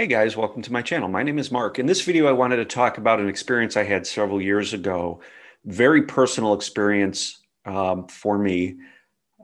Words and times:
Hey 0.00 0.06
guys, 0.06 0.34
welcome 0.34 0.62
to 0.62 0.72
my 0.72 0.80
channel. 0.80 1.10
My 1.10 1.22
name 1.22 1.38
is 1.38 1.52
Mark. 1.52 1.78
In 1.78 1.84
this 1.84 2.00
video, 2.00 2.26
I 2.26 2.32
wanted 2.32 2.56
to 2.56 2.64
talk 2.64 2.96
about 2.96 3.20
an 3.20 3.28
experience 3.28 3.76
I 3.76 3.84
had 3.84 4.06
several 4.06 4.40
years 4.40 4.72
ago. 4.72 5.20
Very 5.66 6.04
personal 6.04 6.54
experience 6.54 7.38
um, 7.66 8.08
for 8.08 8.38
me. 8.38 8.76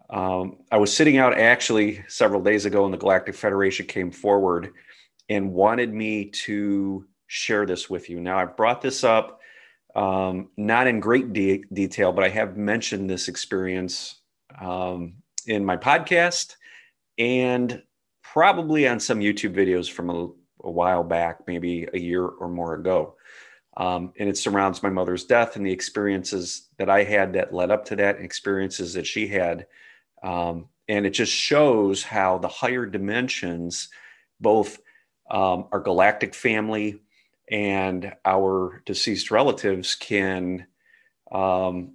Um, 0.08 0.56
I 0.72 0.78
was 0.78 0.96
sitting 0.96 1.18
out 1.18 1.38
actually 1.38 2.02
several 2.08 2.40
days 2.40 2.64
ago, 2.64 2.86
and 2.86 2.94
the 2.94 2.96
Galactic 2.96 3.34
Federation 3.34 3.84
came 3.84 4.10
forward 4.10 4.72
and 5.28 5.52
wanted 5.52 5.92
me 5.92 6.30
to 6.46 7.04
share 7.26 7.66
this 7.66 7.90
with 7.90 8.08
you. 8.08 8.18
Now, 8.18 8.38
I've 8.38 8.56
brought 8.56 8.80
this 8.80 9.04
up 9.04 9.40
um, 9.94 10.48
not 10.56 10.86
in 10.86 11.00
great 11.00 11.34
de- 11.34 11.64
detail, 11.70 12.12
but 12.12 12.24
I 12.24 12.30
have 12.30 12.56
mentioned 12.56 13.10
this 13.10 13.28
experience 13.28 14.22
um, 14.58 15.16
in 15.46 15.66
my 15.66 15.76
podcast 15.76 16.56
and 17.18 17.82
probably 18.22 18.88
on 18.88 18.98
some 18.98 19.20
YouTube 19.20 19.54
videos 19.54 19.90
from 19.90 20.08
a, 20.08 20.30
a 20.66 20.70
while 20.70 21.04
back, 21.04 21.46
maybe 21.46 21.86
a 21.92 21.98
year 21.98 22.24
or 22.26 22.48
more 22.48 22.74
ago. 22.74 23.14
Um, 23.76 24.12
and 24.18 24.28
it 24.28 24.38
surrounds 24.38 24.82
my 24.82 24.88
mother's 24.88 25.24
death 25.24 25.56
and 25.56 25.64
the 25.64 25.72
experiences 25.72 26.68
that 26.78 26.90
I 26.90 27.04
had 27.04 27.34
that 27.34 27.54
led 27.54 27.70
up 27.70 27.84
to 27.86 27.96
that, 27.96 28.16
and 28.16 28.24
experiences 28.24 28.94
that 28.94 29.06
she 29.06 29.28
had. 29.28 29.66
Um, 30.22 30.68
and 30.88 31.06
it 31.06 31.10
just 31.10 31.32
shows 31.32 32.02
how 32.02 32.38
the 32.38 32.48
higher 32.48 32.86
dimensions, 32.86 33.88
both 34.40 34.78
um, 35.30 35.66
our 35.72 35.80
galactic 35.80 36.34
family 36.34 37.00
and 37.50 38.12
our 38.24 38.82
deceased 38.86 39.30
relatives, 39.30 39.94
can 39.94 40.66
um, 41.30 41.92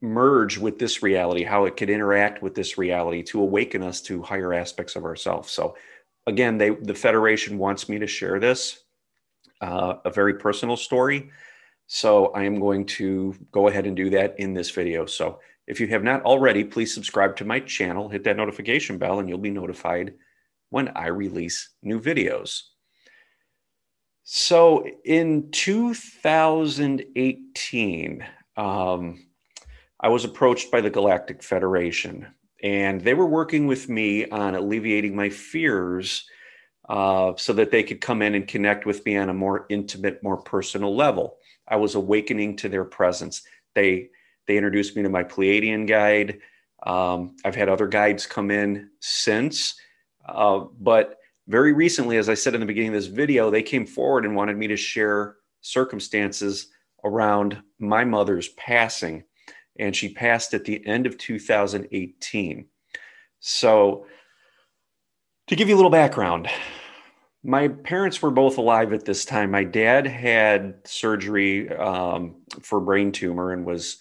merge 0.00 0.56
with 0.56 0.78
this 0.78 1.02
reality, 1.02 1.44
how 1.44 1.66
it 1.66 1.76
could 1.76 1.90
interact 1.90 2.42
with 2.42 2.54
this 2.54 2.78
reality 2.78 3.22
to 3.24 3.40
awaken 3.40 3.82
us 3.82 4.00
to 4.00 4.22
higher 4.22 4.54
aspects 4.54 4.96
of 4.96 5.04
ourselves. 5.04 5.50
So, 5.50 5.76
again, 6.30 6.56
they 6.56 6.70
the 6.70 6.94
Federation 6.94 7.58
wants 7.58 7.86
me 7.88 7.98
to 7.98 8.06
share 8.06 8.38
this, 8.40 8.84
uh, 9.60 9.94
a 10.04 10.10
very 10.10 10.34
personal 10.34 10.76
story. 10.76 11.30
So 11.86 12.26
I 12.28 12.44
am 12.44 12.60
going 12.60 12.86
to 12.86 13.34
go 13.50 13.66
ahead 13.68 13.86
and 13.86 13.96
do 13.96 14.10
that 14.10 14.38
in 14.38 14.54
this 14.54 14.70
video. 14.70 15.06
So 15.06 15.40
if 15.66 15.80
you 15.80 15.88
have 15.88 16.04
not 16.04 16.22
already, 16.22 16.62
please 16.64 16.94
subscribe 16.94 17.36
to 17.36 17.44
my 17.44 17.60
channel, 17.60 18.08
hit 18.08 18.24
that 18.24 18.36
notification 18.36 18.96
bell, 18.96 19.18
and 19.18 19.28
you'll 19.28 19.36
be 19.38 19.50
notified 19.50 20.14
when 20.70 20.88
I 20.96 21.08
release 21.08 21.68
new 21.82 22.00
videos. 22.00 22.62
So 24.22 24.86
in 25.04 25.50
2018, 25.50 28.26
um, 28.56 29.26
I 30.00 30.08
was 30.08 30.24
approached 30.24 30.70
by 30.70 30.80
the 30.80 30.90
Galactic 30.90 31.42
Federation, 31.42 32.28
and 32.62 33.00
they 33.00 33.14
were 33.14 33.26
working 33.26 33.66
with 33.66 33.88
me 33.88 34.28
on 34.28 34.54
alleviating 34.54 35.16
my 35.16 35.28
fears 35.28 36.26
uh, 36.88 37.32
so 37.36 37.52
that 37.52 37.70
they 37.70 37.82
could 37.82 38.00
come 38.00 38.20
in 38.22 38.34
and 38.34 38.48
connect 38.48 38.84
with 38.84 39.04
me 39.06 39.16
on 39.16 39.28
a 39.28 39.34
more 39.34 39.66
intimate, 39.68 40.22
more 40.22 40.36
personal 40.36 40.94
level. 40.94 41.38
I 41.68 41.76
was 41.76 41.94
awakening 41.94 42.56
to 42.56 42.68
their 42.68 42.84
presence. 42.84 43.42
They 43.74 44.10
they 44.46 44.56
introduced 44.56 44.96
me 44.96 45.02
to 45.02 45.08
my 45.08 45.22
Pleiadian 45.22 45.86
guide. 45.86 46.40
Um, 46.84 47.36
I've 47.44 47.54
had 47.54 47.68
other 47.68 47.86
guides 47.86 48.26
come 48.26 48.50
in 48.50 48.90
since, 48.98 49.76
uh, 50.26 50.64
but 50.80 51.18
very 51.46 51.72
recently, 51.72 52.16
as 52.16 52.28
I 52.28 52.34
said 52.34 52.54
in 52.54 52.60
the 52.60 52.66
beginning 52.66 52.88
of 52.88 52.94
this 52.94 53.06
video, 53.06 53.50
they 53.50 53.62
came 53.62 53.86
forward 53.86 54.24
and 54.24 54.34
wanted 54.34 54.56
me 54.56 54.66
to 54.68 54.76
share 54.76 55.36
circumstances 55.60 56.68
around 57.04 57.62
my 57.78 58.04
mother's 58.04 58.48
passing 58.50 59.22
and 59.80 59.96
she 59.96 60.12
passed 60.12 60.54
at 60.54 60.64
the 60.64 60.86
end 60.86 61.06
of 61.06 61.18
2018. 61.18 62.66
So, 63.40 64.06
to 65.48 65.56
give 65.56 65.68
you 65.68 65.74
a 65.74 65.78
little 65.78 65.90
background, 65.90 66.48
my 67.42 67.68
parents 67.68 68.20
were 68.20 68.30
both 68.30 68.58
alive 68.58 68.92
at 68.92 69.04
this 69.04 69.24
time. 69.24 69.50
My 69.50 69.64
dad 69.64 70.06
had 70.06 70.74
surgery 70.84 71.74
um, 71.76 72.36
for 72.60 72.80
brain 72.80 73.10
tumor 73.10 73.52
and 73.52 73.64
was 73.64 73.98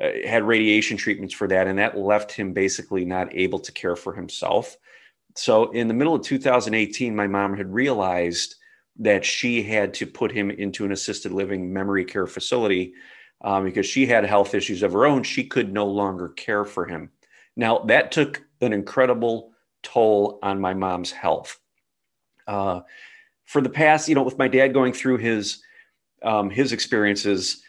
uh, 0.00 0.10
had 0.24 0.44
radiation 0.44 0.96
treatments 0.96 1.34
for 1.34 1.48
that, 1.48 1.66
and 1.66 1.78
that 1.78 1.98
left 1.98 2.30
him 2.30 2.52
basically 2.52 3.04
not 3.04 3.34
able 3.34 3.58
to 3.58 3.72
care 3.72 3.96
for 3.96 4.14
himself. 4.14 4.76
So, 5.34 5.70
in 5.72 5.88
the 5.88 5.94
middle 5.94 6.14
of 6.14 6.22
2018, 6.22 7.14
my 7.14 7.26
mom 7.26 7.56
had 7.56 7.72
realized 7.72 8.54
that 9.00 9.24
she 9.24 9.62
had 9.62 9.94
to 9.94 10.06
put 10.06 10.32
him 10.32 10.50
into 10.50 10.84
an 10.84 10.92
assisted 10.92 11.32
living 11.32 11.72
memory 11.72 12.04
care 12.04 12.26
facility 12.26 12.94
um, 13.42 13.64
because 13.64 13.86
she 13.86 14.06
had 14.06 14.24
health 14.24 14.54
issues 14.54 14.82
of 14.82 14.92
her 14.92 15.06
own. 15.06 15.22
She 15.22 15.44
could 15.44 15.72
no 15.72 15.86
longer 15.86 16.28
care 16.30 16.64
for 16.64 16.86
him. 16.86 17.10
Now, 17.56 17.80
that 17.80 18.12
took 18.12 18.42
an 18.60 18.72
incredible 18.72 19.52
toll 19.82 20.38
on 20.42 20.60
my 20.60 20.74
mom's 20.74 21.10
health. 21.10 21.58
Uh, 22.46 22.80
for 23.44 23.60
the 23.60 23.70
past, 23.70 24.08
you 24.08 24.14
know, 24.14 24.22
with 24.22 24.38
my 24.38 24.48
dad 24.48 24.74
going 24.74 24.92
through 24.92 25.18
his 25.18 25.62
um, 26.22 26.50
his 26.50 26.72
experiences 26.72 27.62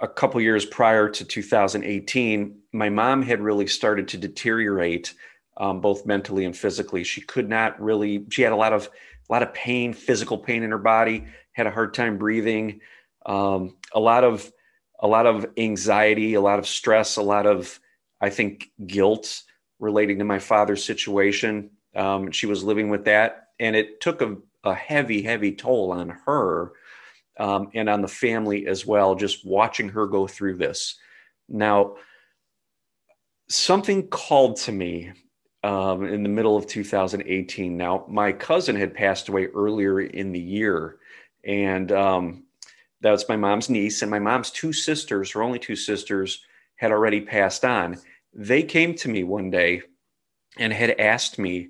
a 0.00 0.08
couple 0.08 0.40
years 0.40 0.64
prior 0.64 1.08
to 1.10 1.24
2018, 1.24 2.58
my 2.72 2.88
mom 2.88 3.22
had 3.22 3.40
really 3.40 3.66
started 3.66 4.08
to 4.08 4.16
deteriorate 4.16 5.14
um, 5.58 5.80
both 5.80 6.06
mentally 6.06 6.44
and 6.44 6.56
physically. 6.56 7.04
She 7.04 7.20
could 7.20 7.48
not 7.48 7.80
really. 7.80 8.24
She 8.30 8.42
had 8.42 8.52
a 8.52 8.56
lot 8.56 8.72
of 8.72 8.88
a 9.28 9.32
lot 9.32 9.42
of 9.42 9.52
pain, 9.54 9.92
physical 9.92 10.38
pain 10.38 10.62
in 10.62 10.70
her 10.70 10.78
body. 10.78 11.26
Had 11.52 11.66
a 11.66 11.70
hard 11.70 11.94
time 11.94 12.18
breathing. 12.18 12.80
Um, 13.26 13.76
a 13.94 14.00
lot 14.00 14.24
of 14.24 14.50
a 15.02 15.08
lot 15.08 15.26
of 15.26 15.44
anxiety, 15.56 16.34
a 16.34 16.40
lot 16.40 16.58
of 16.58 16.66
stress, 16.66 17.16
a 17.16 17.22
lot 17.22 17.44
of, 17.44 17.78
I 18.20 18.30
think, 18.30 18.70
guilt 18.86 19.42
relating 19.80 20.18
to 20.20 20.24
my 20.24 20.38
father's 20.38 20.84
situation. 20.84 21.70
Um, 21.94 22.30
she 22.30 22.46
was 22.46 22.62
living 22.62 22.88
with 22.88 23.04
that, 23.04 23.48
and 23.58 23.74
it 23.74 24.00
took 24.00 24.22
a, 24.22 24.36
a 24.64 24.74
heavy, 24.74 25.20
heavy 25.22 25.52
toll 25.52 25.90
on 25.90 26.10
her 26.24 26.72
um, 27.38 27.68
and 27.74 27.88
on 27.88 28.00
the 28.00 28.08
family 28.08 28.68
as 28.68 28.86
well, 28.86 29.16
just 29.16 29.44
watching 29.44 29.88
her 29.88 30.06
go 30.06 30.28
through 30.28 30.56
this. 30.56 30.96
Now, 31.48 31.96
something 33.48 34.06
called 34.08 34.56
to 34.58 34.72
me 34.72 35.12
um, 35.64 36.04
in 36.04 36.22
the 36.22 36.28
middle 36.28 36.56
of 36.56 36.66
2018. 36.66 37.76
Now, 37.76 38.04
my 38.08 38.32
cousin 38.32 38.76
had 38.76 38.94
passed 38.94 39.28
away 39.28 39.46
earlier 39.46 40.00
in 40.00 40.32
the 40.32 40.40
year, 40.40 40.98
and 41.44 41.90
um, 41.90 42.44
that 43.02 43.10
was 43.10 43.28
my 43.28 43.36
mom's 43.36 43.68
niece 43.68 44.02
and 44.02 44.10
my 44.10 44.18
mom's 44.18 44.50
two 44.50 44.72
sisters 44.72 45.30
her 45.32 45.42
only 45.42 45.58
two 45.58 45.76
sisters 45.76 46.40
had 46.76 46.90
already 46.90 47.20
passed 47.20 47.64
on. 47.64 47.98
They 48.34 48.62
came 48.62 48.94
to 48.96 49.08
me 49.08 49.22
one 49.22 49.50
day 49.50 49.82
and 50.58 50.72
had 50.72 50.98
asked 50.98 51.38
me 51.38 51.68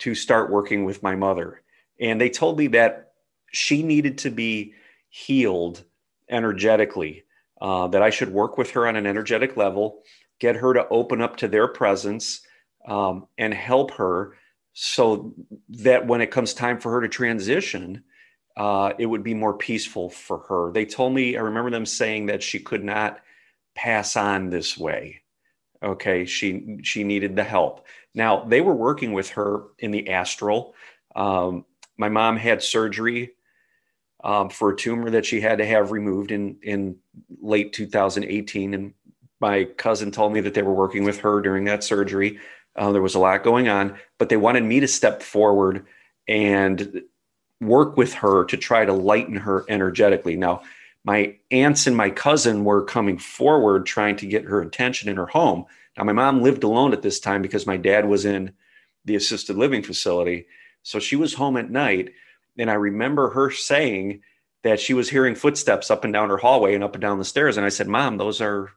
to 0.00 0.14
start 0.14 0.50
working 0.50 0.84
with 0.84 1.02
my 1.02 1.14
mother. 1.14 1.62
And 2.00 2.20
they 2.20 2.30
told 2.30 2.58
me 2.58 2.66
that 2.68 3.12
she 3.52 3.82
needed 3.82 4.18
to 4.18 4.30
be 4.30 4.74
healed 5.08 5.84
energetically 6.28 7.24
uh, 7.60 7.88
that 7.88 8.02
i 8.02 8.10
should 8.10 8.32
work 8.32 8.56
with 8.56 8.70
her 8.70 8.86
on 8.86 8.94
an 8.96 9.06
energetic 9.06 9.56
level 9.56 10.02
get 10.38 10.56
her 10.56 10.72
to 10.72 10.88
open 10.88 11.20
up 11.20 11.36
to 11.36 11.48
their 11.48 11.66
presence 11.66 12.40
um, 12.86 13.26
and 13.36 13.52
help 13.52 13.90
her 13.90 14.36
so 14.72 15.34
that 15.68 16.06
when 16.06 16.20
it 16.20 16.30
comes 16.30 16.54
time 16.54 16.78
for 16.78 16.92
her 16.92 17.00
to 17.00 17.08
transition 17.08 18.04
uh, 18.56 18.92
it 18.98 19.06
would 19.06 19.22
be 19.22 19.34
more 19.34 19.54
peaceful 19.54 20.10
for 20.10 20.38
her. 20.38 20.72
They 20.72 20.84
told 20.84 21.14
me, 21.14 21.36
I 21.36 21.40
remember 21.40 21.70
them 21.70 21.86
saying 21.86 22.26
that 22.26 22.42
she 22.42 22.58
could 22.58 22.84
not 22.84 23.20
pass 23.74 24.16
on 24.16 24.50
this 24.50 24.76
way. 24.76 25.22
Okay, 25.82 26.26
she 26.26 26.78
she 26.82 27.04
needed 27.04 27.36
the 27.36 27.44
help. 27.44 27.86
Now 28.14 28.44
they 28.44 28.60
were 28.60 28.74
working 28.74 29.12
with 29.12 29.30
her 29.30 29.64
in 29.78 29.92
the 29.92 30.10
astral. 30.10 30.74
Um, 31.16 31.64
my 31.96 32.08
mom 32.08 32.36
had 32.36 32.62
surgery 32.62 33.32
um, 34.22 34.50
for 34.50 34.70
a 34.70 34.76
tumor 34.76 35.10
that 35.10 35.24
she 35.24 35.40
had 35.40 35.58
to 35.58 35.66
have 35.66 35.90
removed 35.90 36.30
in 36.32 36.58
in 36.62 36.96
late 37.40 37.72
2018, 37.72 38.74
and 38.74 38.92
my 39.40 39.64
cousin 39.64 40.10
told 40.10 40.34
me 40.34 40.40
that 40.40 40.52
they 40.52 40.62
were 40.62 40.74
working 40.74 41.04
with 41.04 41.20
her 41.20 41.40
during 41.40 41.64
that 41.64 41.82
surgery. 41.82 42.38
Uh, 42.76 42.92
there 42.92 43.02
was 43.02 43.14
a 43.14 43.18
lot 43.18 43.42
going 43.42 43.68
on, 43.68 43.98
but 44.18 44.28
they 44.28 44.36
wanted 44.36 44.64
me 44.64 44.80
to 44.80 44.88
step 44.88 45.22
forward 45.22 45.86
and 46.28 47.02
work 47.60 47.96
with 47.96 48.14
her 48.14 48.44
to 48.46 48.56
try 48.56 48.84
to 48.84 48.92
lighten 48.92 49.36
her 49.36 49.64
energetically. 49.68 50.36
Now, 50.36 50.62
my 51.04 51.36
aunts 51.50 51.86
and 51.86 51.96
my 51.96 52.10
cousin 52.10 52.64
were 52.64 52.84
coming 52.84 53.18
forward 53.18 53.86
trying 53.86 54.16
to 54.16 54.26
get 54.26 54.44
her 54.44 54.60
attention 54.60 55.08
in 55.08 55.16
her 55.16 55.26
home. 55.26 55.64
Now, 55.96 56.04
my 56.04 56.12
mom 56.12 56.42
lived 56.42 56.64
alone 56.64 56.92
at 56.92 57.02
this 57.02 57.20
time 57.20 57.42
because 57.42 57.66
my 57.66 57.76
dad 57.76 58.06
was 58.06 58.24
in 58.24 58.52
the 59.04 59.16
assisted 59.16 59.56
living 59.56 59.82
facility. 59.82 60.46
So 60.82 60.98
she 60.98 61.16
was 61.16 61.34
home 61.34 61.56
at 61.56 61.70
night. 61.70 62.12
And 62.58 62.70
I 62.70 62.74
remember 62.74 63.30
her 63.30 63.50
saying 63.50 64.22
that 64.62 64.80
she 64.80 64.92
was 64.92 65.08
hearing 65.08 65.34
footsteps 65.34 65.90
up 65.90 66.04
and 66.04 66.12
down 66.12 66.28
her 66.28 66.36
hallway 66.36 66.74
and 66.74 66.84
up 66.84 66.94
and 66.94 67.02
down 67.02 67.18
the 67.18 67.24
stairs. 67.24 67.56
And 67.56 67.64
I 67.64 67.70
said, 67.70 67.88
Mom, 67.88 68.18
those 68.18 68.40
are 68.40 68.70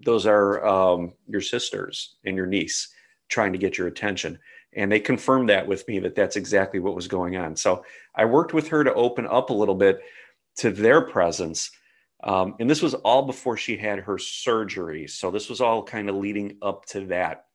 those 0.00 0.26
are 0.26 0.64
um, 0.64 1.12
your 1.26 1.40
sisters 1.40 2.16
and 2.24 2.36
your 2.36 2.46
niece 2.46 2.88
trying 3.28 3.52
to 3.52 3.58
get 3.58 3.76
your 3.76 3.88
attention 3.88 4.38
and 4.74 4.90
they 4.92 5.00
confirmed 5.00 5.48
that 5.48 5.66
with 5.66 5.86
me 5.88 5.98
that 5.98 6.14
that's 6.14 6.36
exactly 6.36 6.80
what 6.80 6.94
was 6.94 7.08
going 7.08 7.36
on 7.36 7.56
so 7.56 7.84
i 8.14 8.24
worked 8.24 8.52
with 8.52 8.68
her 8.68 8.84
to 8.84 8.94
open 8.94 9.26
up 9.26 9.50
a 9.50 9.54
little 9.54 9.74
bit 9.74 10.00
to 10.56 10.70
their 10.70 11.00
presence 11.00 11.70
um, 12.24 12.56
and 12.58 12.68
this 12.68 12.82
was 12.82 12.94
all 12.94 13.22
before 13.22 13.56
she 13.56 13.76
had 13.76 14.00
her 14.00 14.18
surgery 14.18 15.06
so 15.06 15.30
this 15.30 15.48
was 15.48 15.60
all 15.60 15.82
kind 15.82 16.08
of 16.08 16.16
leading 16.16 16.56
up 16.62 16.84
to 16.86 17.06
that 17.06 17.46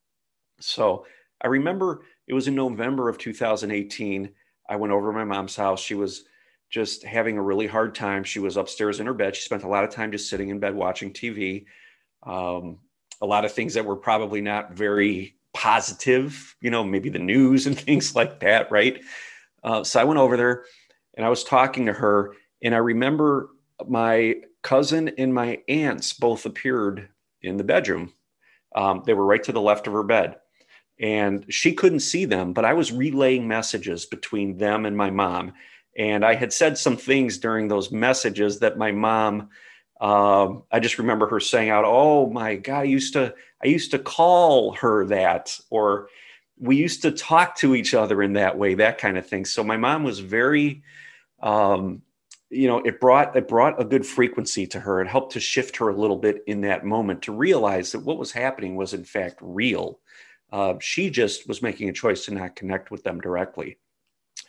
so 0.60 1.06
i 1.42 1.48
remember 1.48 2.04
it 2.28 2.34
was 2.34 2.48
in 2.48 2.56
november 2.56 3.10
of 3.10 3.18
2018 3.18 4.30
I 4.70 4.76
went 4.76 4.94
over 4.94 5.12
to 5.12 5.18
my 5.18 5.24
mom's 5.24 5.56
house. 5.56 5.82
She 5.82 5.96
was 5.96 6.26
just 6.70 7.04
having 7.04 7.38
a 7.38 7.42
really 7.42 7.68
hard 7.68 7.94
time. 7.96 8.24
She 8.24 8.40
was 8.40 8.58
upstairs 8.58 9.00
in 9.00 9.06
her 9.06 9.14
bed. 9.14 9.36
She 9.36 9.44
spent 9.44 9.64
a 9.64 9.68
lot 9.68 9.84
of 9.84 9.92
time 9.92 10.12
just 10.12 10.30
sitting 10.30 10.50
in 10.50 10.60
bed 10.60 10.76
watching 10.76 11.12
TV. 11.12 11.66
Um, 12.24 12.80
a 13.22 13.26
lot 13.26 13.46
of 13.46 13.52
things 13.52 13.76
that 13.76 13.86
were 13.86 13.96
probably 13.96 14.42
not 14.42 14.74
very 14.74 15.36
positive, 15.54 16.56
you 16.62 16.70
know, 16.70 16.84
maybe 16.84 17.10
the 17.10 17.20
news 17.20 17.68
and 17.68 17.78
things 17.80 18.16
like 18.16 18.40
that, 18.40 18.72
right? 18.72 19.02
Uh, 19.64 19.84
so 19.84 20.00
I 20.00 20.04
went 20.04 20.20
over 20.20 20.38
there 20.38 20.66
and 21.16 21.26
I 21.26 21.30
was 21.30 21.44
talking 21.44 21.86
to 21.86 21.94
her, 21.94 22.34
and 22.64 22.74
I 22.74 22.80
remember 22.80 23.50
my 23.88 24.36
cousin 24.64 25.12
and 25.18 25.34
my 25.34 25.60
aunts 25.68 26.14
both 26.14 26.46
appeared 26.46 27.10
in 27.42 27.58
the 27.58 27.64
bedroom. 27.64 28.14
Um, 28.76 29.04
they 29.06 29.14
were 29.14 29.26
right 29.26 29.44
to 29.44 29.52
the 29.52 29.62
left 29.62 29.86
of 29.88 29.94
her 29.94 30.04
bed. 30.04 30.38
And 31.00 31.46
she 31.50 31.74
couldn't 31.74 32.00
see 32.00 32.26
them, 32.26 32.54
but 32.54 32.66
I 32.66 32.74
was 32.74 32.92
relaying 32.92 33.48
messages 33.48 34.06
between 34.06 34.58
them 34.58 34.86
and 34.86 34.96
my 34.96 35.10
mom. 35.10 35.54
And 35.98 36.24
I 36.26 36.36
had 36.36 36.54
said 36.54 36.78
some 36.78 36.98
things 36.98 37.38
during 37.38 37.68
those 37.68 37.92
messages 37.92 38.60
that 38.60 38.78
my 38.78 38.92
mom, 38.92 39.50
um, 40.02 40.64
I 40.72 40.80
just 40.80 40.98
remember 40.98 41.28
her 41.28 41.40
saying 41.40 41.70
out, 41.70 41.86
"Oh 41.86 42.30
my 42.30 42.56
God, 42.56 42.82
I 42.82 42.84
used 42.84 43.14
to, 43.14 43.34
I 43.64 43.68
used 43.68 43.92
to 43.92 44.00
call 44.00 44.74
her 44.74 45.06
that," 45.06 45.58
or 45.70 46.10
we 46.60 46.76
used 46.76 47.02
to 47.04 47.12
talk 47.12 47.56
to 47.58 47.76
each 47.76 47.94
other 47.94 48.22
in 48.22 48.34
that 48.34 48.58
way, 48.58 48.76
that 48.76 48.98
kind 48.98 49.18
of 49.18 49.28
thing. 49.28 49.46
So 49.46 49.64
my 49.64 49.78
mom 49.78 50.04
was 50.04 50.20
very, 50.20 50.84
um, 51.42 52.02
you 52.50 52.68
know, 52.68 52.80
it 52.80 53.00
brought 53.00 53.36
it 53.36 53.48
brought 53.48 53.82
a 53.82 53.86
good 53.86 54.06
frequency 54.06 54.68
to 54.68 54.80
her. 54.80 55.02
It 55.02 55.08
helped 55.08 55.34
to 55.34 55.40
shift 55.40 55.78
her 55.78 55.90
a 55.90 55.96
little 55.96 56.18
bit 56.18 56.44
in 56.48 56.62
that 56.62 56.86
moment 56.86 57.24
to 57.24 57.32
realize 57.32 57.92
that 57.92 58.06
what 58.06 58.18
was 58.18 58.32
happening 58.32 58.76
was 58.76 58.94
in 58.94 59.04
fact 59.04 59.40
real. 59.42 60.00
Uh, 60.52 60.76
she 60.80 61.10
just 61.10 61.48
was 61.48 61.64
making 61.64 61.90
a 61.90 61.94
choice 61.94 62.26
to 62.26 62.34
not 62.34 62.56
connect 62.56 62.92
with 62.92 63.04
them 63.04 63.20
directly. 63.20 63.78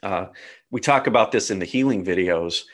Uh, 0.02 0.26
we 0.70 0.81
talk 0.81 1.06
about 1.06 1.32
this 1.32 1.50
in 1.50 1.58
the 1.58 1.64
healing 1.64 2.05
videos, 2.05 2.64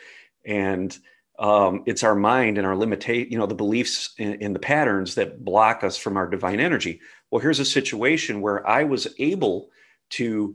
and 0.45 0.99
um, 1.41 1.83
it's 1.87 2.05
our 2.05 2.15
mind 2.15 2.59
and 2.59 2.67
our 2.67 2.75
limitate, 2.75 3.31
you 3.31 3.39
know, 3.39 3.47
the 3.47 3.55
beliefs 3.55 4.15
in 4.19 4.53
the 4.53 4.59
patterns 4.59 5.15
that 5.15 5.43
block 5.43 5.83
us 5.83 5.97
from 5.97 6.19
our 6.19 6.29
divine 6.29 6.61
energy. 6.61 7.01
Well, 7.31 7.41
here's 7.41 7.61
a 7.61 7.65
situation 7.65 8.43
where 8.43 8.67
I 8.69 8.85
was 8.85 9.09
able 9.19 9.71
to 10.11 10.55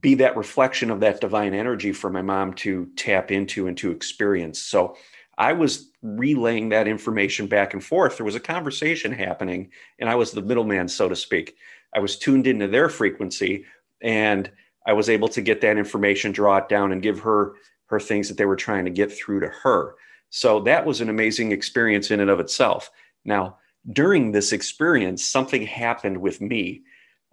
be 0.00 0.14
that 0.14 0.36
reflection 0.36 0.90
of 0.90 1.00
that 1.00 1.20
divine 1.20 1.54
energy 1.54 1.92
for 1.92 2.08
my 2.08 2.22
mom 2.22 2.54
to 2.54 2.88
tap 2.96 3.32
into 3.32 3.66
and 3.66 3.76
to 3.78 3.90
experience. 3.90 4.62
So 4.62 4.96
I 5.38 5.52
was 5.54 5.90
relaying 6.02 6.68
that 6.68 6.86
information 6.86 7.48
back 7.48 7.74
and 7.74 7.82
forth. 7.82 8.16
There 8.16 8.24
was 8.24 8.36
a 8.36 8.40
conversation 8.40 9.10
happening, 9.10 9.70
and 9.98 10.08
I 10.08 10.14
was 10.14 10.30
the 10.30 10.40
middleman, 10.40 10.86
so 10.86 11.08
to 11.08 11.16
speak. 11.16 11.56
I 11.94 11.98
was 11.98 12.16
tuned 12.16 12.46
into 12.46 12.68
their 12.68 12.88
frequency, 12.88 13.64
and 14.00 14.50
I 14.86 14.92
was 14.92 15.08
able 15.08 15.28
to 15.30 15.42
get 15.42 15.60
that 15.62 15.78
information, 15.78 16.30
draw 16.30 16.58
it 16.58 16.68
down, 16.68 16.92
and 16.92 17.02
give 17.02 17.18
her 17.20 17.54
her 17.86 17.98
things 17.98 18.28
that 18.28 18.38
they 18.38 18.46
were 18.46 18.56
trying 18.56 18.84
to 18.84 18.90
get 18.90 19.12
through 19.12 19.40
to 19.40 19.48
her. 19.48 19.96
So 20.34 20.60
that 20.60 20.86
was 20.86 21.02
an 21.02 21.10
amazing 21.10 21.52
experience 21.52 22.10
in 22.10 22.18
and 22.18 22.30
of 22.30 22.40
itself. 22.40 22.90
Now, 23.22 23.58
during 23.92 24.32
this 24.32 24.52
experience, 24.52 25.22
something 25.22 25.62
happened 25.66 26.16
with 26.16 26.40
me. 26.40 26.84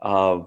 Uh, 0.02 0.42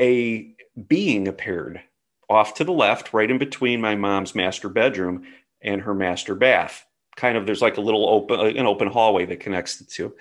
a 0.00 0.54
being 0.88 1.28
appeared 1.28 1.82
off 2.30 2.54
to 2.54 2.64
the 2.64 2.72
left, 2.72 3.12
right 3.12 3.30
in 3.30 3.36
between 3.36 3.82
my 3.82 3.94
mom's 3.94 4.34
master 4.34 4.70
bedroom 4.70 5.24
and 5.60 5.82
her 5.82 5.94
master 5.94 6.34
bath. 6.34 6.86
Kind 7.16 7.36
of, 7.36 7.44
there's 7.44 7.60
like 7.60 7.76
a 7.76 7.82
little 7.82 8.08
open, 8.08 8.40
uh, 8.40 8.44
an 8.44 8.66
open 8.66 8.88
hallway 8.88 9.26
that 9.26 9.40
connects 9.40 9.76
the 9.76 9.84
two. 9.84 10.14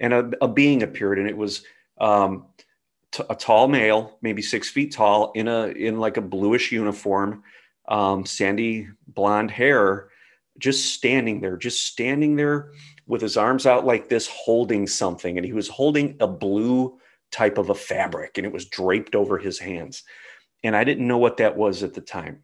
And 0.00 0.14
a, 0.14 0.30
a 0.40 0.48
being 0.48 0.82
appeared, 0.82 1.18
and 1.18 1.28
it 1.28 1.36
was 1.36 1.62
um, 1.98 2.46
t- 3.10 3.22
a 3.28 3.34
tall 3.34 3.68
male, 3.68 4.16
maybe 4.22 4.40
six 4.40 4.70
feet 4.70 4.92
tall, 4.92 5.30
in 5.34 5.46
a 5.46 5.66
in 5.66 6.00
like 6.00 6.16
a 6.16 6.22
bluish 6.22 6.72
uniform, 6.72 7.42
um, 7.86 8.24
sandy 8.24 8.88
blonde 9.06 9.50
hair, 9.50 10.08
just 10.58 10.94
standing 10.94 11.40
there, 11.40 11.56
just 11.56 11.84
standing 11.84 12.36
there 12.36 12.72
with 13.06 13.20
his 13.20 13.36
arms 13.36 13.66
out 13.66 13.84
like 13.84 14.08
this, 14.08 14.28
holding 14.28 14.86
something, 14.86 15.36
and 15.36 15.46
he 15.46 15.52
was 15.52 15.68
holding 15.68 16.16
a 16.20 16.26
blue 16.26 16.98
type 17.30 17.58
of 17.58 17.70
a 17.70 17.74
fabric 17.74 18.36
and 18.36 18.46
it 18.46 18.52
was 18.52 18.66
draped 18.66 19.14
over 19.14 19.38
his 19.38 19.58
hands. 19.58 20.04
And 20.62 20.76
I 20.76 20.84
didn't 20.84 21.08
know 21.08 21.18
what 21.18 21.38
that 21.38 21.56
was 21.56 21.82
at 21.82 21.94
the 21.94 22.00
time. 22.00 22.42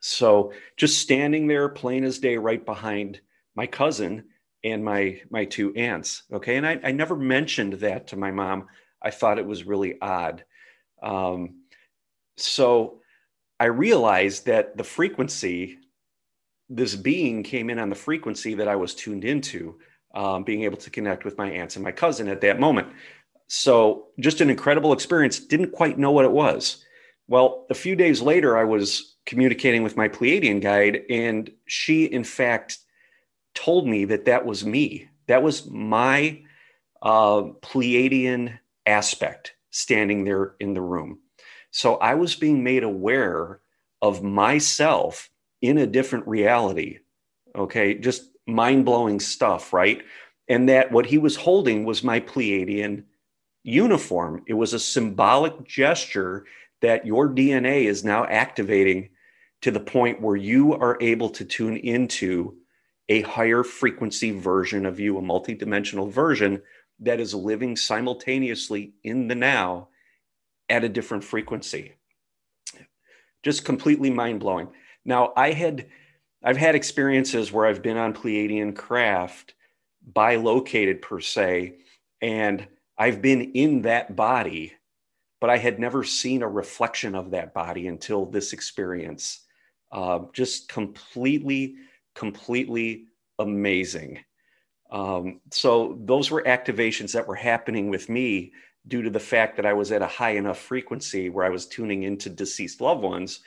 So 0.00 0.52
just 0.76 0.98
standing 0.98 1.46
there, 1.46 1.68
plain 1.70 2.04
as 2.04 2.18
day, 2.18 2.36
right 2.36 2.64
behind 2.64 3.20
my 3.54 3.66
cousin 3.66 4.24
and 4.62 4.84
my 4.84 5.20
my 5.30 5.46
two 5.46 5.74
aunts. 5.74 6.24
Okay, 6.32 6.56
and 6.56 6.66
I, 6.66 6.78
I 6.84 6.92
never 6.92 7.16
mentioned 7.16 7.74
that 7.74 8.08
to 8.08 8.16
my 8.16 8.30
mom. 8.30 8.66
I 9.00 9.10
thought 9.10 9.38
it 9.38 9.46
was 9.46 9.64
really 9.64 10.00
odd. 10.00 10.44
Um, 11.02 11.62
so 12.36 13.00
I 13.58 13.66
realized 13.66 14.46
that 14.46 14.76
the 14.76 14.84
frequency, 14.84 15.78
this 16.68 16.94
being 16.94 17.42
came 17.42 17.70
in 17.70 17.78
on 17.78 17.90
the 17.90 17.94
frequency 17.94 18.54
that 18.54 18.68
I 18.68 18.76
was 18.76 18.94
tuned 18.94 19.24
into, 19.24 19.78
um, 20.14 20.44
being 20.44 20.62
able 20.62 20.78
to 20.78 20.90
connect 20.90 21.24
with 21.24 21.38
my 21.38 21.50
aunts 21.50 21.76
and 21.76 21.84
my 21.84 21.92
cousin 21.92 22.28
at 22.28 22.40
that 22.40 22.60
moment. 22.60 22.88
So 23.48 24.06
just 24.20 24.40
an 24.40 24.50
incredible 24.50 24.92
experience. 24.92 25.38
Didn't 25.38 25.72
quite 25.72 25.98
know 25.98 26.12
what 26.12 26.24
it 26.24 26.32
was. 26.32 26.84
Well, 27.28 27.66
a 27.70 27.74
few 27.74 27.96
days 27.96 28.20
later, 28.20 28.56
I 28.56 28.64
was 28.64 29.16
communicating 29.26 29.82
with 29.82 29.96
my 29.96 30.08
Pleiadian 30.08 30.60
guide, 30.60 31.02
and 31.08 31.50
she, 31.66 32.04
in 32.04 32.24
fact, 32.24 32.78
told 33.54 33.86
me 33.86 34.04
that 34.06 34.26
that 34.26 34.44
was 34.44 34.64
me. 34.64 35.08
That 35.26 35.42
was 35.42 35.70
my 35.70 36.42
uh, 37.02 37.42
Pleiadian 37.62 38.58
aspect 38.86 39.54
standing 39.70 40.24
there 40.24 40.54
in 40.60 40.74
the 40.74 40.82
room. 40.82 41.20
So 41.70 41.96
I 41.96 42.14
was 42.14 42.36
being 42.36 42.62
made 42.62 42.84
aware 42.84 43.60
of 44.02 44.22
myself 44.22 45.30
in 45.64 45.78
a 45.78 45.86
different 45.86 46.26
reality. 46.28 46.98
Okay, 47.56 47.94
just 47.94 48.24
mind 48.46 48.84
blowing 48.84 49.18
stuff, 49.18 49.72
right? 49.72 50.02
And 50.46 50.68
that 50.68 50.92
what 50.92 51.06
he 51.06 51.16
was 51.16 51.36
holding 51.36 51.86
was 51.86 52.04
my 52.04 52.20
Pleiadian 52.20 53.04
uniform. 53.62 54.42
It 54.46 54.52
was 54.52 54.74
a 54.74 54.78
symbolic 54.78 55.64
gesture 55.66 56.44
that 56.82 57.06
your 57.06 57.30
DNA 57.30 57.84
is 57.84 58.04
now 58.04 58.26
activating 58.26 59.08
to 59.62 59.70
the 59.70 59.80
point 59.80 60.20
where 60.20 60.36
you 60.36 60.74
are 60.74 60.98
able 61.00 61.30
to 61.30 61.46
tune 61.46 61.78
into 61.78 62.58
a 63.08 63.22
higher 63.22 63.64
frequency 63.64 64.32
version 64.32 64.84
of 64.84 65.00
you, 65.00 65.16
a 65.16 65.22
multidimensional 65.22 66.10
version 66.10 66.60
that 67.00 67.20
is 67.20 67.34
living 67.34 67.74
simultaneously 67.74 68.92
in 69.02 69.28
the 69.28 69.34
now 69.34 69.88
at 70.68 70.84
a 70.84 70.90
different 70.90 71.24
frequency. 71.24 71.94
Just 73.42 73.64
completely 73.64 74.10
mind 74.10 74.40
blowing. 74.40 74.68
Now, 75.04 75.32
I 75.36 75.52
had 75.52 75.86
I've 76.42 76.56
had 76.58 76.74
experiences 76.74 77.50
where 77.50 77.66
I've 77.66 77.82
been 77.82 77.96
on 77.96 78.12
Pleiadian 78.12 78.76
craft, 78.76 79.54
bilocated 80.12 81.00
per 81.00 81.18
se, 81.20 81.78
and 82.20 82.66
I've 82.98 83.22
been 83.22 83.52
in 83.52 83.82
that 83.82 84.14
body, 84.14 84.74
but 85.40 85.48
I 85.48 85.56
had 85.56 85.78
never 85.78 86.04
seen 86.04 86.42
a 86.42 86.48
reflection 86.48 87.14
of 87.14 87.30
that 87.30 87.54
body 87.54 87.86
until 87.86 88.26
this 88.26 88.52
experience. 88.52 89.40
Uh, 89.90 90.20
just 90.32 90.68
completely, 90.68 91.76
completely 92.14 93.06
amazing. 93.38 94.20
Um, 94.90 95.40
so 95.50 95.98
those 96.04 96.30
were 96.30 96.42
activations 96.42 97.12
that 97.12 97.26
were 97.26 97.34
happening 97.34 97.88
with 97.88 98.08
me 98.08 98.52
due 98.86 99.02
to 99.02 99.10
the 99.10 99.18
fact 99.20 99.56
that 99.56 99.66
I 99.66 99.72
was 99.72 99.92
at 99.92 100.02
a 100.02 100.06
high 100.06 100.32
enough 100.32 100.58
frequency 100.58 101.30
where 101.30 101.44
I 101.44 101.50
was 101.50 101.66
tuning 101.66 102.02
into 102.02 102.28
deceased 102.28 102.80
loved 102.80 103.02
ones. 103.02 103.40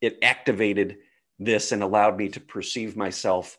It 0.00 0.18
activated 0.22 0.98
this 1.38 1.72
and 1.72 1.82
allowed 1.82 2.16
me 2.16 2.28
to 2.30 2.40
perceive 2.40 2.96
myself 2.96 3.58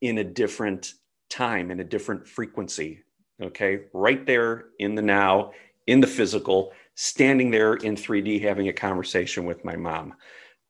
in 0.00 0.18
a 0.18 0.24
different 0.24 0.92
time, 1.30 1.70
in 1.70 1.80
a 1.80 1.84
different 1.84 2.28
frequency 2.28 3.02
okay, 3.40 3.80
right 3.92 4.24
there 4.26 4.66
in 4.78 4.94
the 4.94 5.02
now, 5.02 5.52
in 5.86 6.00
the 6.00 6.06
physical, 6.06 6.72
standing 6.94 7.50
there 7.50 7.74
in 7.74 7.94
3D 7.94 8.42
having 8.42 8.68
a 8.68 8.72
conversation 8.72 9.44
with 9.44 9.64
my 9.64 9.76
mom. 9.76 10.14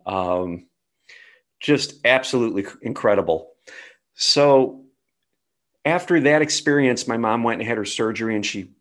Um, 0.05 0.67
just 1.61 2.05
absolutely 2.05 2.67
incredible. 2.83 3.53
So, 4.15 4.85
after 5.85 6.21
that 6.21 6.43
experience, 6.43 7.07
my 7.07 7.17
mom 7.17 7.45
went 7.45 7.61
and 7.61 7.69
had 7.69 7.79
her 7.79 7.85
surgery 7.85 8.35
and 8.35 8.45
she 8.45 8.73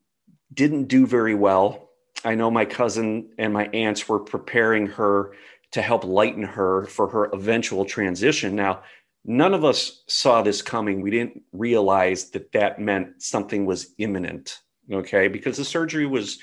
didn't 0.54 0.86
do 0.86 1.06
very 1.06 1.36
well. 1.36 1.90
I 2.24 2.34
know 2.34 2.50
my 2.50 2.66
cousin 2.66 3.30
and 3.38 3.54
my 3.54 3.68
aunts 3.68 4.10
were 4.10 4.20
preparing 4.20 4.88
her 4.88 5.34
to 5.72 5.82
help 5.82 6.04
lighten 6.04 6.44
her 6.44 6.86
for 6.86 7.08
her 7.10 7.26
eventual 7.34 7.86
transition. 7.86 8.56
Now, 8.56 8.84
none 9.26 9.54
of 9.54 9.66
us 9.66 10.04
saw 10.08 10.42
this 10.42 10.62
coming. 10.62 11.02
We 11.02 11.12
didn't 11.12 11.42
realize 11.52 12.30
that 12.32 12.52
that 12.54 12.80
meant 12.80 13.22
something 13.22 13.66
was 13.66 13.94
imminent. 13.98 14.60
Okay. 14.92 15.28
Because 15.28 15.58
the 15.58 15.66
surgery 15.66 16.06
was, 16.06 16.40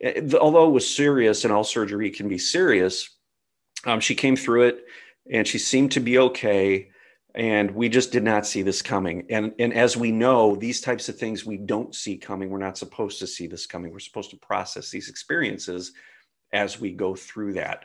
eh, 0.00 0.22
although 0.40 0.68
it 0.68 0.72
was 0.72 0.88
serious 0.88 1.44
and 1.44 1.52
all 1.52 1.64
surgery 1.64 2.10
can 2.10 2.28
be 2.28 2.38
serious, 2.38 3.16
um, 3.84 4.00
she 4.00 4.14
came 4.14 4.36
through 4.36 4.62
it 4.62 4.84
and 5.30 5.46
she 5.46 5.58
seemed 5.58 5.92
to 5.92 6.00
be 6.00 6.18
okay. 6.18 6.90
And 7.34 7.72
we 7.72 7.90
just 7.90 8.12
did 8.12 8.22
not 8.22 8.46
see 8.46 8.62
this 8.62 8.80
coming. 8.80 9.26
And, 9.28 9.52
and 9.58 9.74
as 9.74 9.94
we 9.96 10.10
know, 10.10 10.56
these 10.56 10.80
types 10.80 11.10
of 11.10 11.18
things 11.18 11.44
we 11.44 11.58
don't 11.58 11.94
see 11.94 12.16
coming. 12.16 12.48
We're 12.48 12.58
not 12.58 12.78
supposed 12.78 13.18
to 13.18 13.26
see 13.26 13.46
this 13.46 13.66
coming. 13.66 13.92
We're 13.92 13.98
supposed 13.98 14.30
to 14.30 14.38
process 14.38 14.90
these 14.90 15.10
experiences 15.10 15.92
as 16.52 16.80
we 16.80 16.92
go 16.92 17.14
through 17.14 17.54
that. 17.54 17.84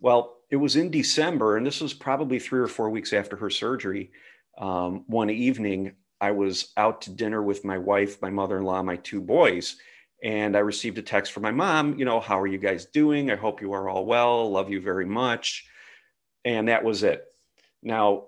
Well, 0.00 0.36
it 0.50 0.56
was 0.56 0.76
in 0.76 0.90
December, 0.90 1.56
and 1.56 1.66
this 1.66 1.80
was 1.80 1.92
probably 1.92 2.38
three 2.38 2.60
or 2.60 2.68
four 2.68 2.90
weeks 2.90 3.12
after 3.12 3.36
her 3.36 3.50
surgery. 3.50 4.10
Um, 4.56 5.04
one 5.06 5.30
evening, 5.30 5.94
I 6.20 6.32
was 6.32 6.72
out 6.76 7.02
to 7.02 7.12
dinner 7.12 7.42
with 7.42 7.64
my 7.64 7.78
wife, 7.78 8.20
my 8.22 8.30
mother 8.30 8.58
in 8.58 8.64
law, 8.64 8.82
my 8.82 8.96
two 8.96 9.20
boys. 9.20 9.76
And 10.22 10.56
I 10.56 10.60
received 10.60 10.98
a 10.98 11.02
text 11.02 11.32
from 11.32 11.44
my 11.44 11.52
mom, 11.52 11.96
you 11.98 12.04
know, 12.04 12.18
how 12.18 12.40
are 12.40 12.46
you 12.46 12.58
guys 12.58 12.86
doing? 12.86 13.30
I 13.30 13.36
hope 13.36 13.60
you 13.60 13.72
are 13.72 13.88
all 13.88 14.04
well. 14.04 14.50
Love 14.50 14.68
you 14.68 14.80
very 14.80 15.06
much. 15.06 15.66
And 16.44 16.68
that 16.68 16.82
was 16.82 17.04
it. 17.04 17.24
Now, 17.82 18.24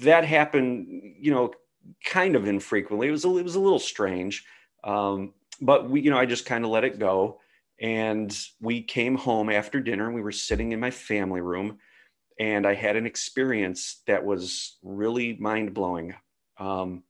that 0.00 0.24
happened, 0.24 0.88
you 1.20 1.30
know, 1.30 1.52
kind 2.04 2.34
of 2.34 2.48
infrequently. 2.48 3.08
It 3.08 3.12
was 3.12 3.24
a, 3.24 3.36
it 3.36 3.44
was 3.44 3.54
a 3.54 3.60
little 3.60 3.78
strange. 3.78 4.44
Um, 4.82 5.34
but 5.60 5.88
we, 5.88 6.00
you 6.00 6.10
know, 6.10 6.18
I 6.18 6.26
just 6.26 6.46
kind 6.46 6.64
of 6.64 6.70
let 6.70 6.84
it 6.84 6.98
go. 6.98 7.40
And 7.80 8.36
we 8.60 8.82
came 8.82 9.16
home 9.16 9.50
after 9.50 9.80
dinner 9.80 10.06
and 10.06 10.14
we 10.14 10.22
were 10.22 10.32
sitting 10.32 10.72
in 10.72 10.80
my 10.80 10.90
family 10.90 11.40
room. 11.40 11.78
And 12.40 12.66
I 12.66 12.74
had 12.74 12.96
an 12.96 13.06
experience 13.06 14.02
that 14.06 14.24
was 14.24 14.78
really 14.82 15.36
mind 15.38 15.74
blowing. 15.74 16.14
Um, 16.58 17.04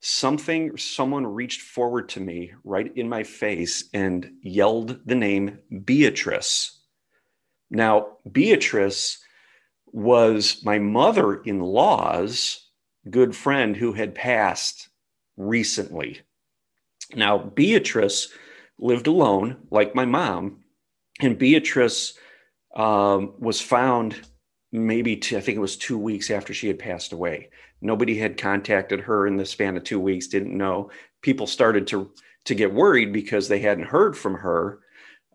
something, 0.00 0.76
someone 0.76 1.26
reached 1.26 1.62
forward 1.62 2.08
to 2.10 2.20
me 2.20 2.52
right 2.62 2.92
in 2.96 3.08
my 3.08 3.22
face 3.22 3.88
and 3.94 4.32
yelled 4.42 5.00
the 5.06 5.14
name 5.14 5.58
Beatrice. 5.84 6.80
Now, 7.70 8.18
Beatrice 8.30 9.18
was 9.86 10.60
my 10.64 10.78
mother 10.78 11.42
in 11.42 11.60
law's 11.60 12.68
good 13.08 13.34
friend 13.34 13.76
who 13.76 13.92
had 13.92 14.14
passed 14.14 14.88
recently. 15.36 16.20
Now, 17.14 17.38
Beatrice 17.38 18.28
lived 18.78 19.06
alone, 19.06 19.56
like 19.70 19.94
my 19.94 20.04
mom, 20.04 20.64
and 21.20 21.38
Beatrice 21.38 22.14
um, 22.74 23.34
was 23.38 23.60
found 23.60 24.20
maybe 24.72 25.16
two, 25.16 25.36
I 25.36 25.40
think 25.40 25.56
it 25.56 25.60
was 25.60 25.76
two 25.76 25.98
weeks 25.98 26.30
after 26.30 26.52
she 26.52 26.66
had 26.66 26.78
passed 26.78 27.12
away. 27.12 27.50
Nobody 27.80 28.18
had 28.18 28.36
contacted 28.36 29.00
her 29.00 29.26
in 29.26 29.36
the 29.36 29.46
span 29.46 29.76
of 29.76 29.84
two 29.84 30.00
weeks, 30.00 30.26
didn't 30.26 30.56
know. 30.56 30.90
People 31.22 31.46
started 31.46 31.86
to 31.88 32.10
to 32.44 32.54
get 32.54 32.74
worried 32.74 33.12
because 33.12 33.48
they 33.48 33.58
hadn't 33.58 33.86
heard 33.86 34.16
from 34.16 34.34
her. 34.34 34.80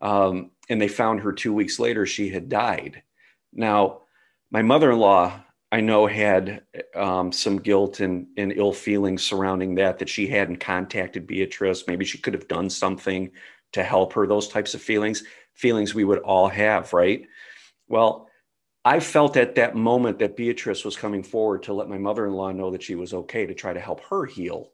Um, 0.02 0.52
and 0.70 0.80
they 0.80 0.88
found 0.88 1.22
her 1.22 1.34
two 1.34 1.54
weeks 1.54 1.80
later, 1.80 2.06
she 2.06 2.30
had 2.30 2.50
died. 2.50 3.02
Now, 3.52 4.02
my 4.52 4.62
mother 4.62 4.92
in 4.92 5.00
law, 5.00 5.34
I 5.72 5.82
know, 5.82 6.08
had 6.08 6.64
um, 6.96 7.32
some 7.32 7.58
guilt 7.58 8.00
and, 8.00 8.28
and 8.38 8.52
ill 8.52 8.74
feelings 8.74 9.24
surrounding 9.24 9.76
that, 9.76 10.00
that 10.00 10.10
she 10.10 10.28
hadn't 10.28 10.58
contacted 10.58 11.28
Beatrice. 11.28 11.86
Maybe 11.88 12.06
she 12.06 12.18
could 12.18 12.34
have 12.34 12.48
done 12.48 12.70
something 12.70 13.32
to 13.74 13.84
help 13.84 14.14
her, 14.14 14.26
those 14.26 14.48
types 14.48 14.74
of 14.74 14.82
feelings, 14.82 15.24
feelings 15.54 15.94
we 15.94 16.06
would 16.06 16.20
all 16.20 16.48
have, 16.48 16.92
right? 16.92 17.28
Well, 17.88 18.30
I 18.84 19.00
felt 19.00 19.38
at 19.38 19.56
that 19.56 19.76
moment 19.76 20.20
that 20.20 20.36
Beatrice 20.36 20.84
was 20.84 20.98
coming 20.98 21.22
forward 21.22 21.64
to 21.64 21.74
let 21.74 21.90
my 21.90 21.98
mother 21.98 22.26
in 22.26 22.34
law 22.34 22.52
know 22.52 22.72
that 22.72 22.82
she 22.82 22.96
was 22.96 23.14
okay 23.14 23.46
to 23.46 23.54
try 23.54 23.74
to 23.74 23.80
help 23.80 24.02
her 24.06 24.26
heal 24.26 24.72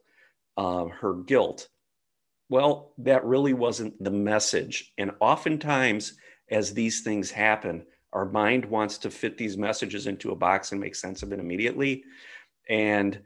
uh, 0.56 0.86
her 0.86 1.14
guilt. 1.14 1.68
Well, 2.48 2.92
that 2.98 3.24
really 3.24 3.52
wasn't 3.52 4.02
the 4.02 4.10
message. 4.10 4.92
And 4.98 5.12
oftentimes, 5.20 6.14
as 6.50 6.72
these 6.72 7.02
things 7.02 7.30
happen, 7.30 7.84
our 8.16 8.26
mind 8.26 8.64
wants 8.64 8.98
to 8.98 9.10
fit 9.10 9.38
these 9.38 9.56
messages 9.56 10.06
into 10.06 10.32
a 10.32 10.36
box 10.36 10.72
and 10.72 10.80
make 10.80 10.94
sense 10.94 11.22
of 11.22 11.32
it 11.32 11.38
immediately. 11.38 12.04
And 12.68 13.20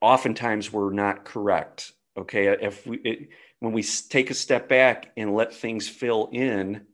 oftentimes, 0.00 0.72
we're 0.72 0.92
not 0.92 1.24
correct. 1.24 1.92
Okay. 2.16 2.46
If 2.48 2.86
we, 2.86 2.98
it, 2.98 3.28
when 3.60 3.72
we 3.72 3.82
take 3.82 4.30
a 4.30 4.34
step 4.34 4.68
back 4.68 5.12
and 5.16 5.34
let 5.34 5.54
things 5.54 5.88
fill 5.88 6.28
in, 6.32 6.86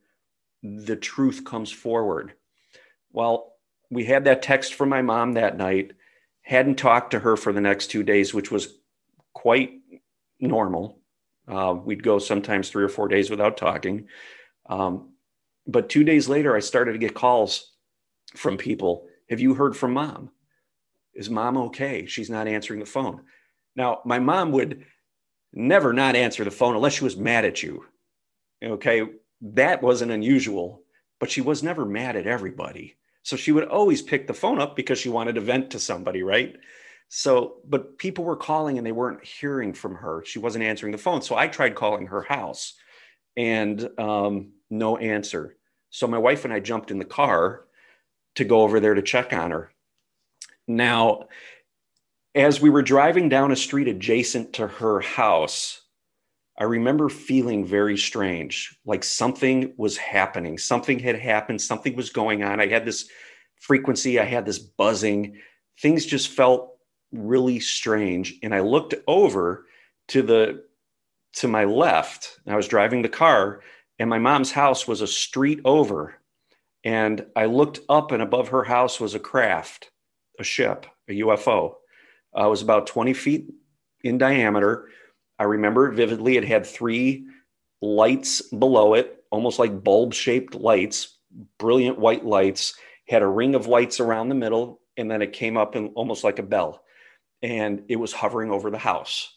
the 0.62 0.96
truth 0.96 1.44
comes 1.44 1.70
forward 1.70 2.34
well, 3.16 3.54
we 3.90 4.04
had 4.04 4.24
that 4.24 4.42
text 4.42 4.74
from 4.74 4.90
my 4.90 5.00
mom 5.00 5.32
that 5.32 5.56
night, 5.56 5.92
hadn't 6.42 6.76
talked 6.76 7.12
to 7.12 7.18
her 7.18 7.34
for 7.34 7.50
the 7.50 7.62
next 7.62 7.86
two 7.86 8.02
days, 8.02 8.34
which 8.34 8.50
was 8.50 8.78
quite 9.32 9.70
normal. 10.38 11.00
Uh, 11.48 11.74
we'd 11.82 12.02
go 12.02 12.18
sometimes 12.18 12.68
three 12.68 12.84
or 12.84 12.90
four 12.90 13.08
days 13.08 13.30
without 13.30 13.56
talking. 13.56 14.08
Um, 14.68 15.14
but 15.66 15.88
two 15.88 16.04
days 16.04 16.28
later, 16.28 16.56
I 16.56 16.60
started 16.60 16.92
to 16.92 16.98
get 16.98 17.14
calls 17.14 17.72
from 18.34 18.56
people 18.56 19.06
Have 19.30 19.40
you 19.40 19.54
heard 19.54 19.76
from 19.76 19.92
mom? 19.94 20.30
Is 21.14 21.30
mom 21.30 21.56
okay? 21.56 22.06
She's 22.06 22.30
not 22.30 22.46
answering 22.46 22.80
the 22.80 22.86
phone. 22.86 23.22
Now, 23.74 24.00
my 24.04 24.18
mom 24.18 24.52
would 24.52 24.84
never 25.52 25.92
not 25.92 26.14
answer 26.14 26.44
the 26.44 26.50
phone 26.50 26.76
unless 26.76 26.94
she 26.94 27.04
was 27.04 27.16
mad 27.16 27.44
at 27.44 27.62
you. 27.62 27.84
Okay. 28.62 29.02
That 29.40 29.82
wasn't 29.82 30.12
unusual, 30.12 30.82
but 31.18 31.30
she 31.30 31.40
was 31.40 31.62
never 31.62 31.84
mad 31.84 32.16
at 32.16 32.26
everybody. 32.26 32.96
So 33.22 33.36
she 33.36 33.52
would 33.52 33.64
always 33.64 34.02
pick 34.02 34.26
the 34.26 34.34
phone 34.34 34.60
up 34.60 34.76
because 34.76 34.98
she 34.98 35.08
wanted 35.08 35.34
to 35.34 35.40
vent 35.40 35.70
to 35.70 35.78
somebody, 35.78 36.22
right? 36.22 36.56
So, 37.08 37.56
but 37.66 37.98
people 37.98 38.24
were 38.24 38.36
calling 38.36 38.78
and 38.78 38.86
they 38.86 38.92
weren't 38.92 39.24
hearing 39.24 39.72
from 39.72 39.94
her. 39.96 40.22
She 40.24 40.38
wasn't 40.38 40.64
answering 40.64 40.92
the 40.92 40.98
phone. 40.98 41.22
So 41.22 41.36
I 41.36 41.48
tried 41.48 41.74
calling 41.74 42.06
her 42.06 42.22
house 42.22 42.74
and 43.36 43.88
um, 43.98 44.52
no 44.70 44.96
answer. 44.96 45.56
So 45.90 46.06
my 46.06 46.18
wife 46.18 46.44
and 46.44 46.52
I 46.52 46.60
jumped 46.60 46.90
in 46.90 46.98
the 46.98 47.04
car 47.04 47.64
to 48.36 48.44
go 48.44 48.60
over 48.60 48.80
there 48.80 48.94
to 48.94 49.02
check 49.02 49.32
on 49.32 49.50
her. 49.50 49.70
Now, 50.68 51.28
as 52.34 52.60
we 52.60 52.70
were 52.70 52.82
driving 52.82 53.28
down 53.28 53.50
a 53.50 53.56
street 53.56 53.88
adjacent 53.88 54.54
to 54.54 54.66
her 54.66 55.00
house, 55.00 55.82
I 56.58 56.64
remember 56.64 57.08
feeling 57.08 57.66
very 57.66 57.96
strange, 57.98 58.78
like 58.84 59.04
something 59.04 59.74
was 59.76 59.96
happening. 59.96 60.58
Something 60.58 60.98
had 60.98 61.18
happened. 61.18 61.60
Something 61.60 61.94
was 61.94 62.10
going 62.10 62.42
on. 62.42 62.60
I 62.60 62.66
had 62.66 62.86
this 62.86 63.08
frequency, 63.60 64.18
I 64.18 64.24
had 64.24 64.46
this 64.46 64.58
buzzing. 64.58 65.40
Things 65.80 66.06
just 66.06 66.28
felt 66.28 66.76
really 67.12 67.60
strange. 67.60 68.38
And 68.42 68.54
I 68.54 68.60
looked 68.60 68.94
over 69.06 69.66
to 70.08 70.22
the 70.22 70.64
to 71.34 71.48
my 71.48 71.64
left. 71.64 72.40
I 72.46 72.56
was 72.56 72.68
driving 72.68 73.02
the 73.02 73.08
car, 73.10 73.60
and 73.98 74.10
my 74.10 74.18
mom's 74.18 74.52
house 74.52 74.86
was 74.86 75.00
a 75.00 75.06
street 75.06 75.60
over. 75.64 76.16
And 76.84 77.26
I 77.34 77.46
looked 77.46 77.80
up, 77.88 78.12
and 78.12 78.22
above 78.22 78.48
her 78.48 78.64
house 78.64 79.00
was 79.00 79.14
a 79.14 79.20
craft, 79.20 79.90
a 80.38 80.44
ship, 80.44 80.86
a 81.08 81.12
UFO. 81.20 81.74
Uh, 82.36 82.46
it 82.46 82.50
was 82.50 82.62
about 82.62 82.86
20 82.86 83.12
feet 83.12 83.52
in 84.04 84.18
diameter 84.18 84.88
I 85.38 85.44
remember 85.44 85.88
it 85.88 85.94
vividly. 85.94 86.36
It 86.36 86.44
had 86.44 86.66
three 86.66 87.26
lights 87.82 88.42
below 88.42 88.94
it, 88.94 89.24
almost 89.30 89.58
like 89.58 89.84
bulb 89.84 90.14
shaped 90.14 90.54
lights, 90.54 91.18
brilliant 91.58 91.98
white 91.98 92.24
lights, 92.24 92.74
had 93.08 93.22
a 93.22 93.26
ring 93.26 93.54
of 93.54 93.66
lights 93.66 94.00
around 94.00 94.28
the 94.28 94.34
middle, 94.34 94.80
and 94.96 95.10
then 95.10 95.22
it 95.22 95.32
came 95.32 95.56
up 95.56 95.74
and 95.74 95.90
almost 95.94 96.24
like 96.24 96.38
a 96.38 96.44
bell. 96.44 96.82
And 97.42 97.84
it 97.88 97.96
was 97.96 98.12
hovering 98.12 98.50
over 98.50 98.70
the 98.70 98.78
house. 98.78 99.32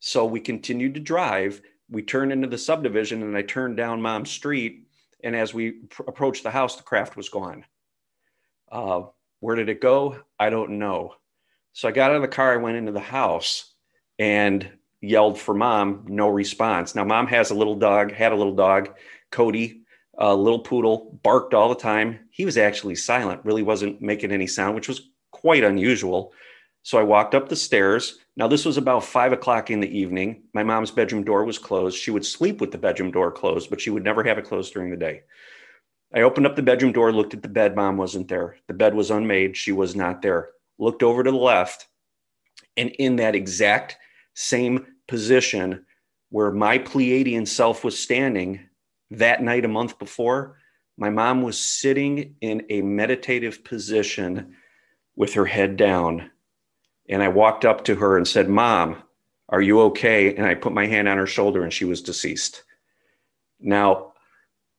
So 0.00 0.26
we 0.26 0.40
continued 0.40 0.94
to 0.94 1.00
drive. 1.00 1.62
We 1.90 2.02
turned 2.02 2.32
into 2.32 2.48
the 2.48 2.58
subdivision, 2.58 3.22
and 3.22 3.36
I 3.36 3.42
turned 3.42 3.76
down 3.76 4.00
Mom's 4.00 4.30
Street. 4.30 4.86
And 5.22 5.36
as 5.36 5.52
we 5.52 5.72
pr- 5.72 6.04
approached 6.06 6.44
the 6.44 6.50
house, 6.50 6.76
the 6.76 6.82
craft 6.82 7.16
was 7.16 7.28
gone. 7.28 7.64
Uh, 8.70 9.02
where 9.40 9.56
did 9.56 9.68
it 9.68 9.80
go? 9.80 10.20
I 10.38 10.50
don't 10.50 10.78
know. 10.78 11.14
So 11.72 11.88
I 11.88 11.92
got 11.92 12.10
out 12.10 12.16
of 12.16 12.22
the 12.22 12.28
car, 12.28 12.52
I 12.52 12.56
went 12.56 12.76
into 12.76 12.92
the 12.92 13.00
house, 13.00 13.74
and 14.18 14.70
yelled 15.00 15.38
for 15.38 15.54
mom, 15.54 16.04
no 16.08 16.28
response. 16.28 16.94
Now, 16.94 17.04
mom 17.04 17.26
has 17.28 17.50
a 17.50 17.54
little 17.54 17.76
dog, 17.76 18.12
had 18.12 18.32
a 18.32 18.36
little 18.36 18.54
dog, 18.54 18.90
Cody, 19.30 19.82
a 20.18 20.34
little 20.34 20.58
poodle, 20.58 21.18
barked 21.22 21.54
all 21.54 21.68
the 21.68 21.74
time. 21.74 22.20
He 22.30 22.44
was 22.44 22.58
actually 22.58 22.96
silent, 22.96 23.44
really 23.44 23.62
wasn't 23.62 24.02
making 24.02 24.32
any 24.32 24.46
sound, 24.46 24.74
which 24.74 24.88
was 24.88 25.08
quite 25.30 25.64
unusual. 25.64 26.32
So 26.82 26.98
I 26.98 27.02
walked 27.02 27.34
up 27.34 27.48
the 27.48 27.56
stairs. 27.56 28.18
Now, 28.40 28.48
this 28.48 28.64
was 28.64 28.78
about 28.78 29.04
five 29.04 29.32
o'clock 29.34 29.70
in 29.70 29.80
the 29.80 29.98
evening. 29.98 30.44
My 30.54 30.62
mom's 30.62 30.90
bedroom 30.90 31.24
door 31.24 31.44
was 31.44 31.58
closed. 31.58 31.98
She 31.98 32.10
would 32.10 32.24
sleep 32.24 32.58
with 32.58 32.70
the 32.70 32.78
bedroom 32.78 33.10
door 33.10 33.30
closed, 33.30 33.68
but 33.68 33.82
she 33.82 33.90
would 33.90 34.02
never 34.02 34.24
have 34.24 34.38
it 34.38 34.46
closed 34.46 34.72
during 34.72 34.90
the 34.90 34.96
day. 34.96 35.24
I 36.14 36.22
opened 36.22 36.46
up 36.46 36.56
the 36.56 36.62
bedroom 36.62 36.92
door, 36.92 37.12
looked 37.12 37.34
at 37.34 37.42
the 37.42 37.48
bed. 37.48 37.76
Mom 37.76 37.98
wasn't 37.98 38.28
there. 38.28 38.56
The 38.66 38.72
bed 38.72 38.94
was 38.94 39.10
unmade. 39.10 39.58
She 39.58 39.72
was 39.72 39.94
not 39.94 40.22
there. 40.22 40.52
Looked 40.78 41.02
over 41.02 41.22
to 41.22 41.30
the 41.30 41.36
left. 41.36 41.86
And 42.78 42.88
in 42.98 43.16
that 43.16 43.34
exact 43.34 43.98
same 44.32 44.86
position 45.06 45.84
where 46.30 46.50
my 46.50 46.78
Pleiadian 46.78 47.46
self 47.46 47.84
was 47.84 47.98
standing 47.98 48.60
that 49.10 49.42
night 49.42 49.66
a 49.66 49.68
month 49.68 49.98
before. 49.98 50.56
My 50.96 51.10
mom 51.10 51.42
was 51.42 51.60
sitting 51.60 52.36
in 52.40 52.64
a 52.70 52.80
meditative 52.80 53.64
position 53.64 54.56
with 55.14 55.34
her 55.34 55.44
head 55.44 55.76
down. 55.76 56.30
And 57.10 57.22
I 57.22 57.28
walked 57.28 57.66
up 57.66 57.84
to 57.84 57.96
her 57.96 58.16
and 58.16 58.26
said, 58.26 58.48
Mom, 58.48 59.02
are 59.50 59.60
you 59.60 59.80
okay? 59.82 60.34
And 60.34 60.46
I 60.46 60.54
put 60.54 60.72
my 60.72 60.86
hand 60.86 61.08
on 61.08 61.18
her 61.18 61.26
shoulder 61.26 61.62
and 61.62 61.72
she 61.72 61.84
was 61.84 62.00
deceased. 62.00 62.62
Now, 63.60 64.14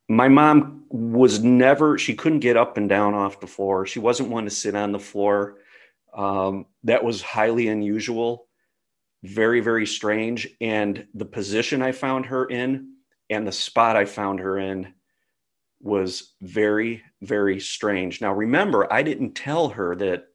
my 0.10 0.28
mom 0.28 0.86
was 0.90 1.44
never, 1.44 1.98
she 1.98 2.16
couldn't 2.16 2.40
get 2.40 2.58
up 2.58 2.78
and 2.78 2.90
down 2.90 3.14
off 3.14 3.40
the 3.40 3.48
floor. 3.48 3.86
She 3.86 4.00
wasn't 4.00 4.30
one 4.30 4.46
to 4.46 4.50
sit 4.50 4.76
on 4.76 4.92
the 4.92 5.00
floor. 5.00 5.60
Um, 6.14 6.66
that 6.84 7.04
was 7.04 7.22
highly 7.22 7.68
unusual 7.68 8.48
very, 9.24 9.60
very 9.60 9.86
strange. 9.86 10.48
And 10.60 11.06
the 11.14 11.26
position 11.26 11.82
I 11.82 11.92
found 11.92 12.26
her 12.28 12.46
in 12.46 12.94
and 13.30 13.46
the 13.46 13.52
spot 13.52 13.96
I 13.96 14.06
found 14.06 14.40
her 14.40 14.58
in 14.58 14.94
was 15.80 16.34
very, 16.42 17.04
very 17.22 17.60
strange. 17.60 18.22
Now, 18.22 18.34
remember, 18.34 18.92
I 18.92 19.04
didn't 19.04 19.34
tell 19.34 19.70
her 19.70 19.96
that 19.96 20.26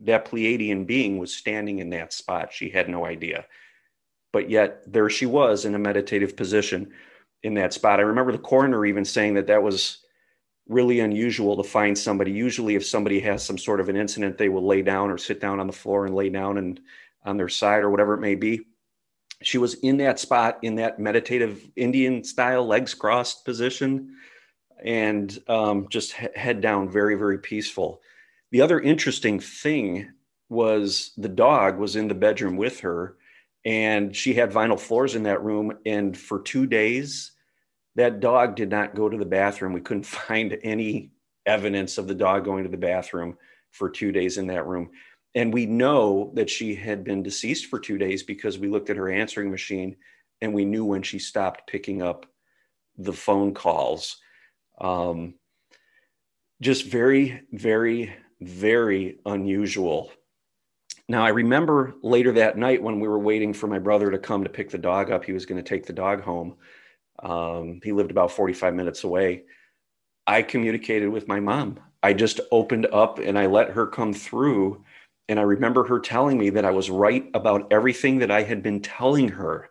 that 0.00 0.26
Pleiadian 0.26 0.86
being 0.86 1.18
was 1.18 1.34
standing 1.34 1.78
in 1.78 1.90
that 1.90 2.12
spot. 2.12 2.52
She 2.52 2.70
had 2.70 2.88
no 2.88 3.06
idea. 3.06 3.46
But 4.32 4.50
yet, 4.50 4.82
there 4.86 5.08
she 5.08 5.26
was 5.26 5.64
in 5.64 5.74
a 5.74 5.78
meditative 5.78 6.36
position 6.36 6.92
in 7.42 7.54
that 7.54 7.72
spot. 7.72 8.00
I 8.00 8.02
remember 8.02 8.32
the 8.32 8.38
coroner 8.38 8.84
even 8.84 9.04
saying 9.04 9.34
that 9.34 9.46
that 9.46 9.62
was 9.62 9.98
really 10.68 11.00
unusual 11.00 11.56
to 11.56 11.62
find 11.62 11.96
somebody. 11.96 12.32
Usually, 12.32 12.74
if 12.74 12.84
somebody 12.84 13.20
has 13.20 13.44
some 13.44 13.56
sort 13.56 13.80
of 13.80 13.88
an 13.88 13.96
incident, 13.96 14.36
they 14.36 14.48
will 14.48 14.66
lay 14.66 14.82
down 14.82 15.10
or 15.10 15.18
sit 15.18 15.40
down 15.40 15.60
on 15.60 15.66
the 15.66 15.72
floor 15.72 16.06
and 16.06 16.14
lay 16.14 16.28
down 16.28 16.58
and 16.58 16.80
on 17.24 17.36
their 17.36 17.48
side 17.48 17.82
or 17.82 17.90
whatever 17.90 18.14
it 18.14 18.20
may 18.20 18.34
be. 18.34 18.60
She 19.42 19.58
was 19.58 19.74
in 19.74 19.98
that 19.98 20.18
spot 20.18 20.58
in 20.62 20.76
that 20.76 20.98
meditative 20.98 21.70
Indian 21.76 22.24
style, 22.24 22.66
legs 22.66 22.94
crossed 22.94 23.44
position, 23.44 24.16
and 24.82 25.38
um, 25.48 25.86
just 25.88 26.12
head 26.12 26.60
down, 26.60 26.88
very, 26.90 27.16
very 27.16 27.38
peaceful. 27.38 28.00
The 28.52 28.60
other 28.60 28.80
interesting 28.80 29.40
thing 29.40 30.10
was 30.48 31.12
the 31.16 31.28
dog 31.28 31.78
was 31.78 31.96
in 31.96 32.08
the 32.08 32.14
bedroom 32.14 32.56
with 32.56 32.80
her, 32.80 33.16
and 33.64 34.14
she 34.14 34.34
had 34.34 34.52
vinyl 34.52 34.78
floors 34.78 35.14
in 35.14 35.24
that 35.24 35.42
room. 35.42 35.72
And 35.84 36.16
for 36.16 36.40
two 36.40 36.66
days, 36.66 37.32
that 37.96 38.20
dog 38.20 38.54
did 38.54 38.70
not 38.70 38.94
go 38.94 39.08
to 39.08 39.16
the 39.16 39.24
bathroom. 39.24 39.72
We 39.72 39.80
couldn't 39.80 40.06
find 40.06 40.56
any 40.62 41.10
evidence 41.44 41.98
of 41.98 42.06
the 42.06 42.14
dog 42.14 42.44
going 42.44 42.64
to 42.64 42.70
the 42.70 42.76
bathroom 42.76 43.36
for 43.70 43.90
two 43.90 44.12
days 44.12 44.38
in 44.38 44.46
that 44.48 44.66
room. 44.66 44.90
And 45.34 45.52
we 45.52 45.66
know 45.66 46.32
that 46.34 46.48
she 46.48 46.74
had 46.74 47.04
been 47.04 47.22
deceased 47.22 47.66
for 47.66 47.78
two 47.78 47.98
days 47.98 48.22
because 48.22 48.58
we 48.58 48.68
looked 48.68 48.88
at 48.88 48.96
her 48.96 49.10
answering 49.10 49.50
machine 49.50 49.96
and 50.40 50.54
we 50.54 50.64
knew 50.64 50.84
when 50.84 51.02
she 51.02 51.18
stopped 51.18 51.66
picking 51.66 52.02
up 52.02 52.26
the 52.96 53.12
phone 53.12 53.52
calls. 53.52 54.16
Um, 54.80 55.34
just 56.62 56.86
very, 56.86 57.42
very, 57.52 58.14
very 58.40 59.18
unusual. 59.26 60.10
Now, 61.08 61.24
I 61.24 61.28
remember 61.28 61.94
later 62.02 62.32
that 62.32 62.58
night 62.58 62.82
when 62.82 62.98
we 62.98 63.08
were 63.08 63.18
waiting 63.18 63.52
for 63.52 63.68
my 63.68 63.78
brother 63.78 64.10
to 64.10 64.18
come 64.18 64.42
to 64.42 64.50
pick 64.50 64.70
the 64.70 64.78
dog 64.78 65.10
up, 65.10 65.24
he 65.24 65.32
was 65.32 65.46
going 65.46 65.62
to 65.62 65.68
take 65.68 65.86
the 65.86 65.92
dog 65.92 66.22
home. 66.22 66.56
Um, 67.22 67.80
he 67.82 67.92
lived 67.92 68.10
about 68.10 68.32
45 68.32 68.74
minutes 68.74 69.04
away. 69.04 69.44
I 70.26 70.42
communicated 70.42 71.08
with 71.08 71.28
my 71.28 71.38
mom. 71.38 71.78
I 72.02 72.12
just 72.12 72.40
opened 72.50 72.86
up 72.86 73.18
and 73.18 73.38
I 73.38 73.46
let 73.46 73.70
her 73.70 73.86
come 73.86 74.12
through. 74.12 74.84
And 75.28 75.38
I 75.38 75.42
remember 75.42 75.84
her 75.84 76.00
telling 76.00 76.38
me 76.38 76.50
that 76.50 76.64
I 76.64 76.70
was 76.70 76.90
right 76.90 77.28
about 77.34 77.72
everything 77.72 78.18
that 78.18 78.30
I 78.30 78.42
had 78.42 78.62
been 78.62 78.80
telling 78.80 79.28
her 79.28 79.70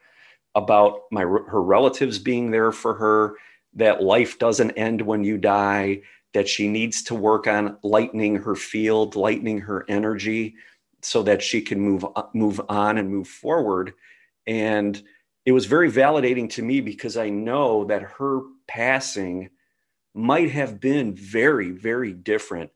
about 0.55 1.01
my 1.11 1.21
her 1.21 1.61
relatives 1.61 2.17
being 2.17 2.49
there 2.49 2.71
for 2.71 2.93
her, 2.93 3.35
that 3.73 4.01
life 4.01 4.39
doesn't 4.39 4.71
end 4.71 5.01
when 5.01 5.23
you 5.23 5.37
die, 5.37 6.01
that 6.35 6.49
she 6.49 6.67
needs 6.67 7.01
to 7.01 7.15
work 7.15 7.47
on 7.47 7.77
lightening 7.81 8.35
her 8.35 8.55
field, 8.55 9.15
lightening 9.15 9.57
her 9.57 9.85
energy 9.87 10.53
so 11.01 11.23
that 11.23 11.41
she 11.41 11.61
can 11.61 11.79
move 11.79 12.05
move 12.33 12.59
on 12.67 12.97
and 12.97 13.09
move 13.09 13.29
forward. 13.29 13.93
And 14.45 15.01
it 15.45 15.53
was 15.53 15.65
very 15.65 15.89
validating 15.89 16.49
to 16.51 16.61
me 16.61 16.81
because 16.81 17.15
I 17.15 17.29
know 17.29 17.85
that 17.85 18.01
her 18.01 18.41
passing 18.67 19.49
might 20.13 20.51
have 20.51 20.81
been 20.81 21.15
very, 21.15 21.71
very 21.71 22.11
different 22.11 22.69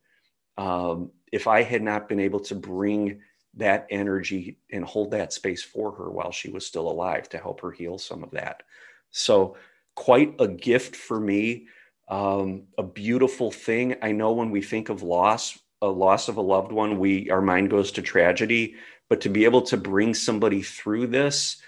um, 0.57 1.11
if 1.33 1.45
I 1.45 1.63
had 1.63 1.81
not 1.81 2.07
been 2.07 2.21
able 2.21 2.39
to 2.41 2.55
bring 2.55 3.19
that 3.55 3.87
energy 3.89 4.57
and 4.71 4.85
hold 4.85 5.11
that 5.11 5.33
space 5.33 5.63
for 5.63 5.91
her 5.91 6.09
while 6.09 6.31
she 6.31 6.49
was 6.49 6.65
still 6.65 6.89
alive 6.89 7.27
to 7.29 7.37
help 7.37 7.59
her 7.59 7.71
heal 7.71 7.97
some 7.97 8.23
of 8.23 8.31
that. 8.31 8.63
So, 9.11 9.57
quite 9.95 10.33
a 10.39 10.47
gift 10.47 10.95
for 10.95 11.19
me, 11.19 11.67
um, 12.09 12.63
a 12.77 12.83
beautiful 12.83 13.51
thing. 13.51 13.95
I 14.01 14.11
know 14.11 14.31
when 14.33 14.49
we 14.49 14.61
think 14.61 14.89
of 14.89 15.03
loss, 15.03 15.57
a 15.81 15.87
loss 15.87 16.27
of 16.27 16.37
a 16.37 16.41
loved 16.41 16.71
one, 16.71 16.99
we 16.99 17.29
our 17.29 17.41
mind 17.41 17.69
goes 17.69 17.91
to 17.93 18.01
tragedy, 18.01 18.75
but 19.09 19.21
to 19.21 19.29
be 19.29 19.45
able 19.45 19.61
to 19.63 19.77
bring 19.77 20.13
somebody 20.13 20.61
through 20.61 21.07
this 21.07 21.61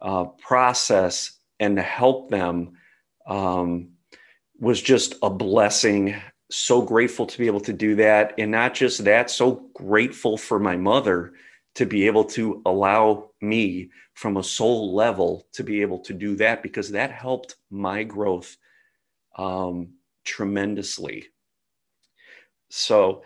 uh, 0.00 0.24
process 0.24 1.32
and 1.58 1.76
to 1.76 1.82
help 1.82 2.30
them 2.30 2.72
um, 3.26 3.90
was 4.58 4.80
just 4.80 5.14
a 5.22 5.30
blessing. 5.30 6.14
So 6.50 6.82
grateful 6.82 7.26
to 7.26 7.38
be 7.38 7.46
able 7.46 7.60
to 7.60 7.72
do 7.72 7.96
that. 7.96 8.34
And 8.38 8.50
not 8.50 8.74
just 8.74 9.04
that, 9.04 9.30
so 9.30 9.68
grateful 9.74 10.36
for 10.36 10.58
my 10.58 10.76
mother 10.76 11.32
to 11.76 11.86
be 11.86 12.06
able 12.06 12.24
to 12.24 12.62
allow 12.66 13.30
me 13.40 13.90
from 14.14 14.36
a 14.36 14.42
soul 14.42 14.94
level 14.94 15.46
to 15.52 15.62
be 15.62 15.82
able 15.82 16.00
to 16.00 16.12
do 16.12 16.36
that 16.36 16.62
because 16.62 16.90
that 16.90 17.12
helped 17.12 17.56
my 17.70 18.02
growth 18.02 18.56
um, 19.40 19.94
tremendously. 20.24 21.26
So, 22.68 23.22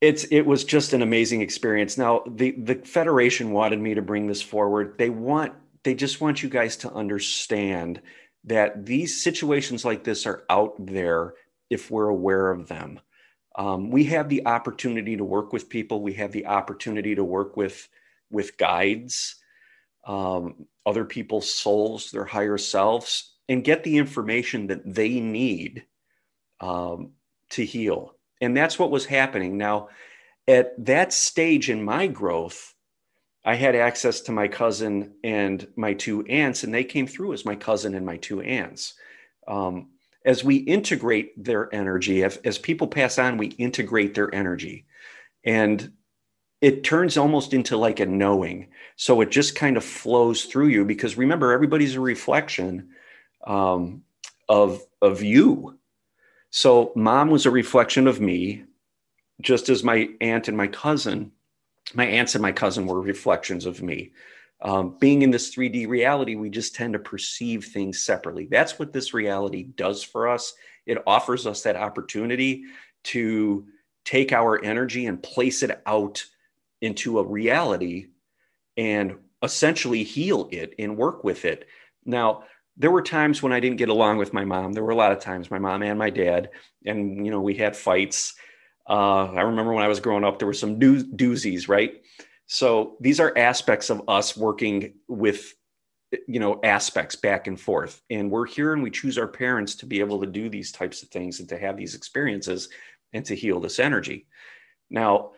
it's 0.00 0.24
it 0.24 0.42
was 0.42 0.64
just 0.64 0.92
an 0.92 1.02
amazing 1.02 1.40
experience. 1.42 1.98
Now 1.98 2.22
the 2.26 2.52
the 2.52 2.76
federation 2.76 3.50
wanted 3.50 3.80
me 3.80 3.94
to 3.94 4.02
bring 4.02 4.26
this 4.26 4.42
forward. 4.42 4.94
They 4.96 5.10
want 5.10 5.54
they 5.82 5.94
just 5.94 6.20
want 6.20 6.42
you 6.42 6.48
guys 6.48 6.76
to 6.78 6.92
understand 6.92 8.00
that 8.44 8.86
these 8.86 9.22
situations 9.22 9.84
like 9.84 10.04
this 10.04 10.26
are 10.26 10.44
out 10.48 10.74
there 10.78 11.34
if 11.68 11.90
we're 11.90 12.08
aware 12.08 12.50
of 12.50 12.68
them. 12.68 13.00
Um, 13.56 13.90
we 13.90 14.04
have 14.04 14.28
the 14.28 14.46
opportunity 14.46 15.16
to 15.16 15.24
work 15.24 15.52
with 15.52 15.68
people. 15.68 16.00
We 16.00 16.14
have 16.14 16.30
the 16.30 16.46
opportunity 16.46 17.16
to 17.16 17.24
work 17.24 17.56
with 17.56 17.88
with 18.30 18.56
guides, 18.56 19.36
um, 20.06 20.66
other 20.86 21.04
people's 21.04 21.52
souls, 21.52 22.12
their 22.12 22.24
higher 22.24 22.58
selves, 22.58 23.37
and 23.48 23.64
get 23.64 23.84
the 23.84 23.96
information 23.98 24.66
that 24.68 24.82
they 24.84 25.20
need 25.20 25.84
um, 26.60 27.12
to 27.50 27.64
heal 27.64 28.18
and 28.40 28.56
that's 28.56 28.78
what 28.78 28.90
was 28.90 29.06
happening. 29.06 29.56
Now, 29.56 29.88
at 30.46 30.72
that 30.84 31.12
stage 31.12 31.70
in 31.70 31.82
my 31.82 32.06
growth, 32.06 32.74
I 33.44 33.54
had 33.54 33.74
access 33.74 34.20
to 34.22 34.32
my 34.32 34.48
cousin 34.48 35.14
and 35.24 35.66
my 35.76 35.94
two 35.94 36.24
aunts, 36.26 36.64
and 36.64 36.72
they 36.72 36.84
came 36.84 37.06
through 37.06 37.32
as 37.32 37.44
my 37.44 37.56
cousin 37.56 37.94
and 37.94 38.04
my 38.04 38.16
two 38.16 38.40
aunts. 38.40 38.94
Um, 39.46 39.90
as 40.24 40.44
we 40.44 40.56
integrate 40.56 41.42
their 41.42 41.72
energy, 41.74 42.22
as, 42.24 42.36
as 42.38 42.58
people 42.58 42.86
pass 42.86 43.18
on, 43.18 43.38
we 43.38 43.48
integrate 43.48 44.14
their 44.14 44.34
energy. 44.34 44.86
And 45.44 45.92
it 46.60 46.84
turns 46.84 47.16
almost 47.16 47.54
into 47.54 47.76
like 47.76 48.00
a 48.00 48.06
knowing. 48.06 48.68
So 48.96 49.20
it 49.20 49.30
just 49.30 49.54
kind 49.54 49.76
of 49.76 49.84
flows 49.84 50.44
through 50.44 50.66
you 50.68 50.84
because 50.84 51.16
remember, 51.16 51.52
everybody's 51.52 51.94
a 51.94 52.00
reflection 52.00 52.90
um, 53.48 54.04
of, 54.48 54.80
of 55.02 55.22
you 55.22 55.78
so 56.50 56.92
mom 56.94 57.30
was 57.30 57.46
a 57.46 57.50
reflection 57.50 58.06
of 58.06 58.20
me, 58.20 58.64
just 59.40 59.68
as 59.68 59.84
my 59.84 60.08
aunt 60.20 60.48
and 60.48 60.56
my 60.56 60.66
cousin, 60.66 61.32
my 61.94 62.06
aunts 62.06 62.34
and 62.34 62.42
my 62.42 62.52
cousin 62.52 62.86
were 62.86 63.00
reflections 63.00 63.66
of 63.66 63.82
me. 63.82 64.12
Um, 64.60 64.96
being 64.98 65.22
in 65.22 65.30
this 65.30 65.54
3D 65.54 65.86
reality, 65.86 66.34
we 66.34 66.50
just 66.50 66.74
tend 66.74 66.94
to 66.94 66.98
perceive 66.98 67.66
things 67.66 68.00
separately. 68.00 68.46
That's 68.46 68.78
what 68.78 68.92
this 68.92 69.14
reality 69.14 69.62
does 69.62 70.02
for 70.02 70.26
us. 70.26 70.54
It 70.86 71.02
offers 71.06 71.46
us 71.46 71.62
that 71.62 71.76
opportunity 71.76 72.64
to 73.04 73.66
take 74.04 74.32
our 74.32 74.62
energy 74.64 75.06
and 75.06 75.22
place 75.22 75.62
it 75.62 75.80
out 75.86 76.24
into 76.80 77.18
a 77.18 77.26
reality 77.26 78.08
and 78.76 79.16
essentially 79.42 80.02
heal 80.02 80.48
it 80.50 80.74
and 80.78 80.96
work 80.96 81.22
with 81.22 81.44
it. 81.44 81.68
Now, 82.04 82.44
there 82.78 82.90
were 82.92 83.02
times 83.02 83.42
when 83.42 83.52
I 83.52 83.60
didn't 83.60 83.78
get 83.78 83.88
along 83.88 84.18
with 84.18 84.32
my 84.32 84.44
mom. 84.44 84.72
There 84.72 84.84
were 84.84 84.92
a 84.92 84.96
lot 84.96 85.12
of 85.12 85.18
times, 85.18 85.50
my 85.50 85.58
mom 85.58 85.82
and 85.82 85.98
my 85.98 86.10
dad, 86.10 86.50
and 86.86 87.24
you 87.24 87.30
know, 87.30 87.40
we 87.40 87.54
had 87.54 87.76
fights. 87.76 88.34
Uh, 88.88 89.32
I 89.32 89.42
remember 89.42 89.72
when 89.72 89.84
I 89.84 89.88
was 89.88 90.00
growing 90.00 90.24
up, 90.24 90.38
there 90.38 90.46
were 90.46 90.54
some 90.54 90.78
do- 90.78 91.04
doozies, 91.04 91.68
right? 91.68 92.02
So 92.46 92.96
these 93.00 93.20
are 93.20 93.36
aspects 93.36 93.90
of 93.90 94.02
us 94.08 94.36
working 94.36 94.94
with, 95.08 95.54
you 96.26 96.40
know, 96.40 96.60
aspects 96.62 97.14
back 97.14 97.46
and 97.46 97.60
forth. 97.60 98.00
And 98.08 98.30
we're 98.30 98.46
here 98.46 98.72
and 98.72 98.82
we 98.82 98.90
choose 98.90 99.18
our 99.18 99.28
parents 99.28 99.74
to 99.76 99.86
be 99.86 100.00
able 100.00 100.20
to 100.20 100.26
do 100.26 100.48
these 100.48 100.72
types 100.72 101.02
of 101.02 101.10
things 101.10 101.40
and 101.40 101.48
to 101.50 101.58
have 101.58 101.76
these 101.76 101.94
experiences 101.94 102.70
and 103.12 103.24
to 103.26 103.34
heal 103.34 103.60
this 103.60 103.78
energy. 103.78 104.26
Now, 104.88 105.32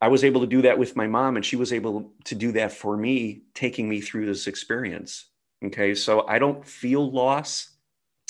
I 0.00 0.08
was 0.08 0.24
able 0.24 0.40
to 0.42 0.46
do 0.46 0.62
that 0.62 0.78
with 0.78 0.94
my 0.94 1.06
mom, 1.06 1.36
and 1.36 1.44
she 1.44 1.56
was 1.56 1.72
able 1.72 2.12
to 2.24 2.34
do 2.34 2.52
that 2.52 2.72
for 2.72 2.96
me, 2.96 3.42
taking 3.54 3.88
me 3.88 4.00
through 4.00 4.26
this 4.26 4.46
experience. 4.46 5.26
Okay. 5.64 5.94
So 5.94 6.26
I 6.26 6.38
don't 6.38 6.66
feel 6.66 7.10
loss. 7.10 7.70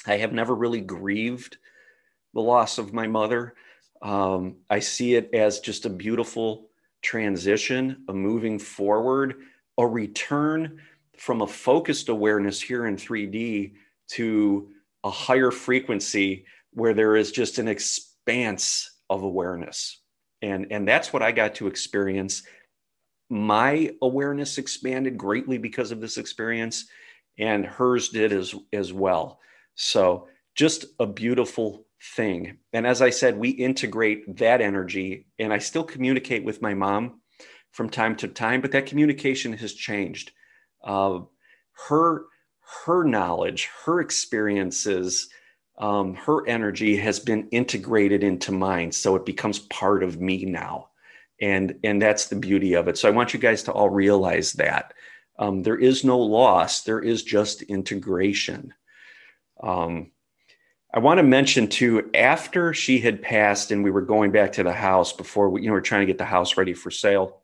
I 0.07 0.17
have 0.17 0.33
never 0.33 0.55
really 0.55 0.81
grieved 0.81 1.57
the 2.35 2.41
loss 2.41 2.79
of 2.79 2.93
my 2.93 3.07
mother. 3.07 3.55
Um, 4.03 4.57
I 4.69 4.81
see 4.81 5.15
it 5.15 5.31
as 5.33 5.61
just 5.61 5.87
a 5.87 5.91
beautiful 5.91 6.69
transition, 7.03 8.05
a 8.09 8.13
moving 8.13 8.59
forward, 8.59 9.43
a 9.79 9.87
return 9.87 10.81
from 11.17 11.43
a 11.43 11.47
focused 11.47 12.09
awareness 12.09 12.61
here 12.61 12.87
in 12.87 12.97
3D 12.97 13.75
to 14.09 14.69
a 15.05 15.11
higher 15.11 15.51
frequency 15.51 16.47
where 16.73 16.95
there 16.95 17.17
is 17.17 17.33
just 17.33 17.59
an 17.59 17.69
expanse 17.69 18.99
of 19.11 19.23
awareness. 19.23 20.01
And, 20.41 20.67
and 20.71 20.87
that's 20.87 21.13
what 21.13 21.23
I 21.23 21.33
got 21.33 21.55
to 21.57 21.67
experience. 21.67 22.43
My 23.31 23.93
awareness 24.03 24.59
expanded 24.59 25.17
greatly 25.17 25.59
because 25.59 25.93
of 25.93 26.01
this 26.01 26.19
experience 26.19 26.87
and 27.39 27.65
hers 27.65 28.09
did 28.11 28.33
as 28.33 28.55
as 28.73 28.93
well. 28.93 29.41
So 29.75 30.29
just 30.55 30.87
a 31.01 31.07
beautiful 31.07 31.87
thing. 32.17 32.59
And 32.73 32.87
as 32.87 33.01
I 33.01 33.11
said, 33.11 33.39
we 33.39 33.51
integrate 33.51 34.37
that 34.39 34.61
energy, 34.61 35.27
and 35.39 35.53
I 35.53 35.59
still 35.59 35.85
communicate 35.85 36.45
with 36.45 36.63
my 36.63 36.75
mom 36.75 37.21
from 37.71 37.89
time 37.89 38.17
to 38.17 38.29
time, 38.29 38.61
but 38.61 38.73
that 38.73 38.87
communication 38.87 39.53
has 39.55 39.73
changed. 39.73 40.33
Uh, 40.85 41.21
her 41.89 42.25
her 42.87 43.05
knowledge, 43.05 43.69
her 43.85 44.01
experiences, 44.01 45.29
um, 45.79 46.15
her 46.15 46.47
energy 46.47 46.97
has 46.97 47.19
been 47.19 47.49
integrated 47.51 48.23
into 48.23 48.53
mine, 48.53 48.93
so 48.93 49.17
it 49.17 49.27
becomes 49.27 49.59
part 49.59 50.03
of 50.03 50.21
me 50.21 50.45
now, 50.45 50.89
and 51.41 51.79
and 51.85 52.01
that's 52.01 52.27
the 52.27 52.37
beauty 52.37 52.75
of 52.75 52.89
it. 52.89 52.99
So 52.99 53.09
I 53.09 53.13
want 53.13 53.33
you 53.33 53.41
guys 53.41 53.63
to 53.65 53.73
all 53.73 53.91
realize 53.91 54.53
that 54.55 54.93
um, 55.43 55.63
there 55.63 55.77
is 55.77 56.05
no 56.05 56.21
loss, 56.21 56.83
there 56.83 57.01
is 57.01 57.25
just 57.25 57.63
integration. 57.63 58.73
Um, 59.61 60.13
I 60.95 61.01
want 61.01 61.19
to 61.19 61.25
mention 61.25 61.67
too, 61.67 62.11
after 62.15 62.73
she 62.73 63.01
had 63.01 63.21
passed 63.21 63.73
and 63.73 63.83
we 63.83 63.91
were 63.91 64.03
going 64.03 64.31
back 64.31 64.53
to 64.53 64.63
the 64.63 64.73
house 64.73 65.13
before 65.13 65.51
we, 65.51 65.63
you 65.63 65.67
know, 65.67 65.73
we 65.73 65.79
are 65.81 65.83
trying 65.83 66.03
to 66.03 66.07
get 66.07 66.19
the 66.19 66.25
house 66.25 66.57
ready 66.57 66.75
for 66.75 66.93
sale. 66.93 67.43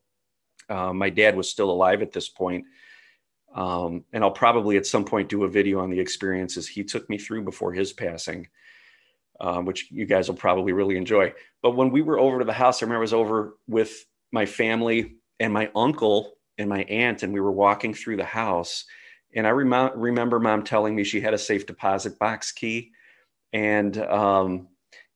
Uh, 0.68 0.92
my 0.92 1.10
dad 1.10 1.36
was 1.36 1.50
still 1.50 1.70
alive 1.70 2.00
at 2.00 2.12
this 2.12 2.28
point. 2.28 2.66
Um, 3.52 4.04
and 4.12 4.22
I'll 4.22 4.30
probably 4.30 4.76
at 4.76 4.86
some 4.86 5.04
point 5.04 5.28
do 5.28 5.42
a 5.42 5.48
video 5.48 5.80
on 5.80 5.90
the 5.90 5.98
experiences 5.98 6.68
he 6.68 6.84
took 6.84 7.10
me 7.10 7.18
through 7.18 7.42
before 7.42 7.72
his 7.72 7.92
passing, 7.92 8.46
um, 9.40 9.64
which 9.64 9.90
you 9.90 10.06
guys 10.06 10.28
will 10.28 10.36
probably 10.36 10.72
really 10.72 10.96
enjoy. 10.96 11.32
But 11.62 11.74
when 11.74 11.90
we 11.90 12.02
were 12.02 12.20
over 12.20 12.38
to 12.38 12.44
the 12.44 12.52
house, 12.52 12.80
I 12.80 12.86
remember 12.86 13.00
I 13.00 13.08
was 13.10 13.14
over 13.14 13.56
with 13.66 14.06
my 14.30 14.46
family 14.46 15.16
and 15.40 15.52
my 15.52 15.68
uncle 15.74 16.37
and 16.58 16.68
my 16.68 16.82
aunt, 16.84 17.22
and 17.22 17.32
we 17.32 17.40
were 17.40 17.52
walking 17.52 17.94
through 17.94 18.16
the 18.16 18.24
house. 18.24 18.84
And 19.34 19.46
I 19.46 19.50
rem- 19.50 19.98
remember 19.98 20.40
mom 20.40 20.64
telling 20.64 20.94
me 20.94 21.04
she 21.04 21.20
had 21.20 21.34
a 21.34 21.38
safe 21.38 21.66
deposit 21.66 22.18
box 22.18 22.52
key 22.52 22.92
and 23.52 23.96
um, 23.98 24.68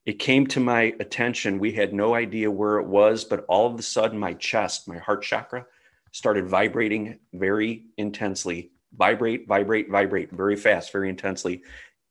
it 0.06 0.18
came 0.18 0.46
to 0.48 0.60
my 0.60 0.94
attention. 1.00 1.58
We 1.58 1.72
had 1.72 1.92
no 1.92 2.14
idea 2.14 2.50
where 2.50 2.78
it 2.78 2.86
was, 2.86 3.24
but 3.24 3.44
all 3.48 3.66
of 3.72 3.78
a 3.78 3.82
sudden, 3.82 4.18
my 4.18 4.34
chest, 4.34 4.88
my 4.88 4.98
heart 4.98 5.22
chakra, 5.22 5.66
started 6.12 6.48
vibrating 6.48 7.18
very 7.32 7.84
intensely. 7.96 8.72
Vibrate, 8.94 9.46
vibrate, 9.46 9.90
vibrate 9.90 10.30
very 10.32 10.56
fast, 10.56 10.92
very 10.92 11.08
intensely. 11.08 11.62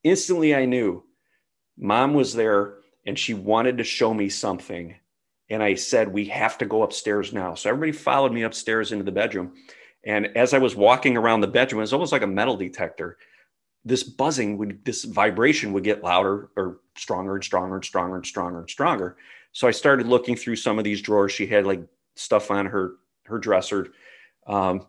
Instantly, 0.04 0.56
I 0.56 0.65
knew 0.65 1.04
mom 1.78 2.13
was 2.13 2.34
there 2.34 2.76
and 3.06 3.17
she 3.17 3.34
wanted 3.34 3.78
to 3.78 3.84
show 3.84 4.13
me 4.13 4.30
something. 4.30 4.96
And 5.51 5.61
I 5.61 5.75
said, 5.75 6.11
We 6.11 6.25
have 6.25 6.57
to 6.57 6.65
go 6.65 6.81
upstairs 6.81 7.33
now. 7.33 7.53
So 7.53 7.69
everybody 7.69 7.91
followed 7.91 8.33
me 8.33 8.41
upstairs 8.41 8.91
into 8.91 9.03
the 9.03 9.11
bedroom. 9.11 9.53
And 10.03 10.35
as 10.35 10.55
I 10.55 10.57
was 10.57 10.75
walking 10.75 11.15
around 11.15 11.41
the 11.41 11.47
bedroom, 11.47 11.79
it 11.79 11.83
was 11.83 11.93
almost 11.93 12.11
like 12.11 12.23
a 12.23 12.27
metal 12.27 12.57
detector 12.57 13.17
this 13.83 14.03
buzzing 14.03 14.57
would 14.57 14.83
this 14.85 15.03
vibration 15.03 15.73
would 15.73 15.83
get 15.83 16.03
louder 16.03 16.49
or 16.55 16.79
stronger 16.95 17.35
and 17.35 17.43
stronger 17.43 17.75
and 17.75 17.85
stronger 17.85 18.15
and 18.15 18.25
stronger 18.25 18.59
and 18.59 18.69
stronger 18.69 19.17
so 19.53 19.67
i 19.67 19.71
started 19.71 20.07
looking 20.07 20.35
through 20.35 20.55
some 20.55 20.77
of 20.77 20.83
these 20.83 21.01
drawers 21.01 21.31
she 21.31 21.47
had 21.47 21.65
like 21.65 21.81
stuff 22.15 22.51
on 22.51 22.65
her 22.65 22.95
her 23.25 23.39
dresser 23.39 23.87
um, 24.47 24.85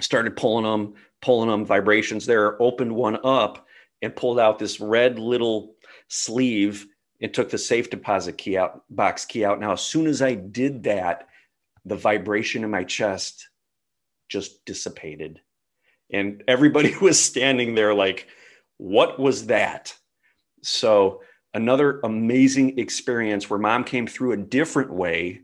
started 0.00 0.36
pulling 0.36 0.64
them 0.64 0.94
pulling 1.22 1.48
them 1.48 1.64
vibrations 1.64 2.26
there 2.26 2.60
opened 2.60 2.94
one 2.94 3.18
up 3.24 3.66
and 4.02 4.14
pulled 4.16 4.38
out 4.38 4.58
this 4.58 4.80
red 4.80 5.18
little 5.18 5.74
sleeve 6.08 6.86
and 7.20 7.32
took 7.32 7.50
the 7.50 7.58
safe 7.58 7.90
deposit 7.90 8.38
key 8.38 8.56
out 8.56 8.82
box 8.90 9.24
key 9.24 9.44
out. 9.44 9.60
Now 9.60 9.72
as 9.72 9.82
soon 9.82 10.06
as 10.06 10.22
i 10.22 10.34
did 10.34 10.84
that 10.84 11.28
the 11.84 11.96
vibration 11.96 12.64
in 12.64 12.70
my 12.70 12.84
chest 12.84 13.48
just 14.28 14.64
dissipated. 14.64 15.40
And 16.12 16.42
everybody 16.48 16.94
was 17.00 17.18
standing 17.18 17.74
there 17.74 17.94
like 17.94 18.28
what 18.78 19.18
was 19.18 19.46
that? 19.46 19.96
So 20.62 21.22
another 21.54 22.00
amazing 22.04 22.78
experience 22.78 23.48
where 23.48 23.58
mom 23.58 23.84
came 23.84 24.06
through 24.06 24.32
a 24.32 24.36
different 24.36 24.92
way 24.92 25.40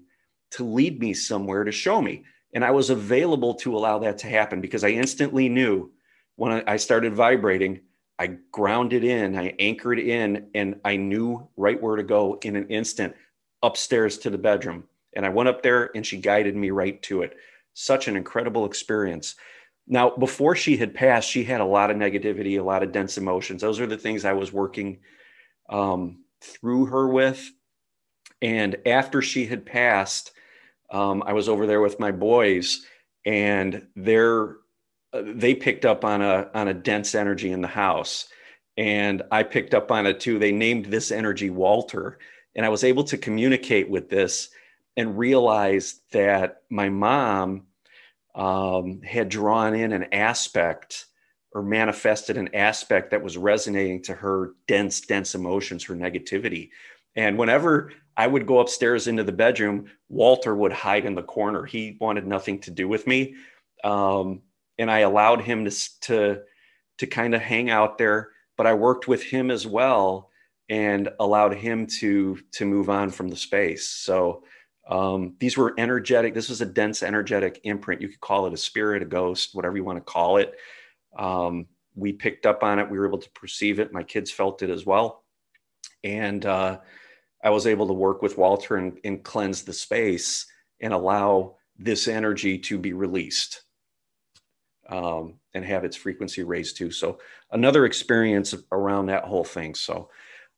to 0.53 0.65
lead 0.65 1.01
me 1.01 1.15
somewhere 1.15 1.65
to 1.65 1.73
show 1.73 2.03
me. 2.03 2.25
And 2.55 2.65
i 2.65 2.71
was 2.71 2.91
available 2.91 3.55
to 3.55 3.77
allow 3.77 4.01
that 4.01 4.19
to 4.19 4.27
happen 4.27 4.61
because 4.61 4.85
i 4.85 4.89
instantly 4.89 5.49
knew 5.49 5.91
when 6.37 6.63
i 6.69 6.77
started 6.77 7.15
vibrating 7.15 7.81
i 8.23 8.37
grounded 8.51 9.05
in 9.05 9.37
i 9.37 9.55
anchored 9.59 9.99
in 9.99 10.47
and 10.55 10.79
i 10.85 10.97
knew 10.97 11.47
right 11.57 11.83
where 11.83 11.97
to 11.97 12.03
go 12.03 12.39
in 12.43 12.57
an 12.57 12.67
instant 12.69 13.15
upstairs 13.63 14.19
to 14.19 14.31
the 14.31 14.39
bedroom 14.39 14.85
and 15.15 15.27
i 15.27 15.29
went 15.29 15.49
up 15.49 15.63
there 15.63 15.91
and 15.95 16.07
she 16.07 16.17
guided 16.17 16.57
me 16.57 16.71
right 16.71 17.03
to 17.03 17.23
it 17.23 17.37
such 17.75 18.09
an 18.09 18.17
incredible 18.17 18.65
experience 18.65 19.35
now, 19.87 20.11
before 20.11 20.55
she 20.55 20.77
had 20.77 20.95
passed, 20.95 21.29
she 21.29 21.45
had 21.45 21.61
a 21.61 21.65
lot 21.67 21.91
of 21.91 21.97
negativity, 21.97 22.59
a 22.59 22.63
lot 22.63 22.83
of 22.83 22.93
dense 22.93 23.19
emotions. 23.19 23.61
Those 23.61 23.81
are 23.81 23.87
the 23.87 23.99
things 23.99 24.25
I 24.25 24.33
was 24.33 24.53
working 24.53 25.01
um, 25.69 26.25
through 26.41 26.87
her 26.87 27.09
with. 27.09 27.51
And 28.41 28.77
after 28.87 29.23
she 29.23 29.47
had 29.47 29.67
passed, 29.67 30.33
um, 30.91 31.23
I 31.27 31.33
was 31.33 31.49
over 31.49 31.67
there 31.67 31.81
with 31.81 31.99
my 31.99 32.13
boys, 32.13 32.85
and 33.25 33.87
they're 33.97 34.51
uh, 34.51 34.55
they 35.13 35.55
picked 35.55 35.85
up 35.85 36.05
on 36.05 36.23
a 36.23 36.51
on 36.55 36.69
a 36.69 36.75
dense 36.75 37.15
energy 37.15 37.53
in 37.53 37.61
the 37.61 37.69
house, 37.69 38.29
and 38.77 39.23
I 39.31 39.43
picked 39.43 39.75
up 39.75 39.91
on 39.91 40.07
it 40.07 40.21
too. 40.21 40.39
They 40.39 40.53
named 40.53 40.87
this 40.87 41.11
energy 41.11 41.51
Walter, 41.51 42.19
and 42.55 42.65
I 42.65 42.71
was 42.71 42.85
able 42.85 43.05
to 43.05 43.19
communicate 43.19 43.89
with 43.89 44.09
this 44.09 44.51
and 44.97 45.19
realize 45.19 46.01
that 46.13 46.63
my 46.71 46.89
mom 46.89 47.67
um, 48.35 49.03
had 49.03 49.29
drawn 49.29 49.75
in 49.75 49.93
an 49.93 50.07
aspect 50.13 51.07
or 51.55 51.63
manifested 51.63 52.39
an 52.39 52.55
aspect 52.55 53.11
that 53.11 53.23
was 53.23 53.37
resonating 53.37 54.03
to 54.03 54.15
her 54.15 54.55
dense, 54.67 55.03
dense 55.03 55.35
emotions, 55.35 55.85
her 55.85 55.95
negativity. 55.95 56.71
And 57.15 57.37
whenever 57.37 57.93
I 58.17 58.27
would 58.27 58.47
go 58.47 58.61
upstairs 58.61 59.07
into 59.07 59.23
the 59.23 59.33
bedroom, 59.33 59.87
Walter 60.09 60.55
would 60.55 60.73
hide 60.73 61.05
in 61.05 61.15
the 61.15 61.23
corner. 61.23 61.65
He 61.65 61.99
wanted 62.01 62.27
nothing 62.27 62.59
to 62.61 62.71
do 62.71 62.89
with 62.89 63.07
me. 63.07 63.35
Um, 63.85 64.41
and 64.79 64.91
I 64.91 65.01
allowed 65.01 65.43
him 65.43 65.65
to, 65.65 66.01
to, 66.03 66.41
to 66.99 67.07
kind 67.07 67.35
of 67.35 67.41
hang 67.41 67.71
out 67.71 67.99
there, 67.99 68.31
but 68.57 68.67
I 68.67 68.75
worked 68.75 69.09
with 69.09 69.23
him 69.23 69.51
as 69.51 69.67
well 69.67 70.31
and 70.69 71.09
allowed 71.21 71.55
him 71.55 71.87
to, 71.99 72.39
to 72.53 72.65
move 72.65 72.89
on 72.89 73.11
from 73.11 73.29
the 73.29 73.37
space. 73.37 73.89
So 73.89 74.45
um, 74.89 75.35
these 75.39 75.57
were 75.57 75.75
energetic. 75.79 76.35
This 76.35 76.49
was 76.49 76.61
a 76.61 76.67
dense, 76.67 77.03
energetic 77.03 77.61
imprint. 77.65 78.01
You 78.01 78.09
could 78.09 78.21
call 78.21 78.47
it 78.47 78.53
a 78.53 78.59
spirit, 78.59 79.03
a 79.03 79.07
ghost, 79.07 79.55
whatever 79.55 79.77
you 79.77 79.85
want 79.85 79.99
to 79.99 80.13
call 80.13 80.39
it. 80.39 80.55
Um, 81.19 81.67
we 81.95 82.13
picked 82.13 82.47
up 82.47 82.63
on 82.63 82.79
it. 82.79 82.91
We 82.91 82.99
were 82.99 83.07
able 83.07 83.19
to 83.19 83.31
perceive 83.31 83.79
it. 83.81 83.93
My 83.93 84.03
kids 84.03 84.31
felt 84.31 84.63
it 84.63 84.71
as 84.71 84.87
well. 84.87 85.25
And 86.05 86.45
uh, 86.47 86.79
I 87.45 87.51
was 87.51 87.67
able 87.67 87.87
to 87.89 87.93
work 87.93 88.23
with 88.23 88.39
Walter 88.39 88.77
and, 88.77 88.99
and 89.05 89.23
cleanse 89.23 89.63
the 89.63 89.73
space 89.73 90.47
and 90.81 90.93
allow 90.93 91.57
this 91.79 92.09
energy 92.09 92.59
to 92.59 92.79
be 92.79 92.93
released 92.93 93.63
um, 94.93 95.35
and 95.55 95.65
have 95.65 95.85
its 95.85 95.97
frequency 95.97 96.43
raised 96.43 96.77
too. 96.77 96.91
So, 96.91 97.19
another 97.51 97.87
experience 97.87 98.55
around 98.71 99.07
that 99.07 99.25
whole 99.25 99.45
thing. 99.45 99.75
So, 99.75 100.11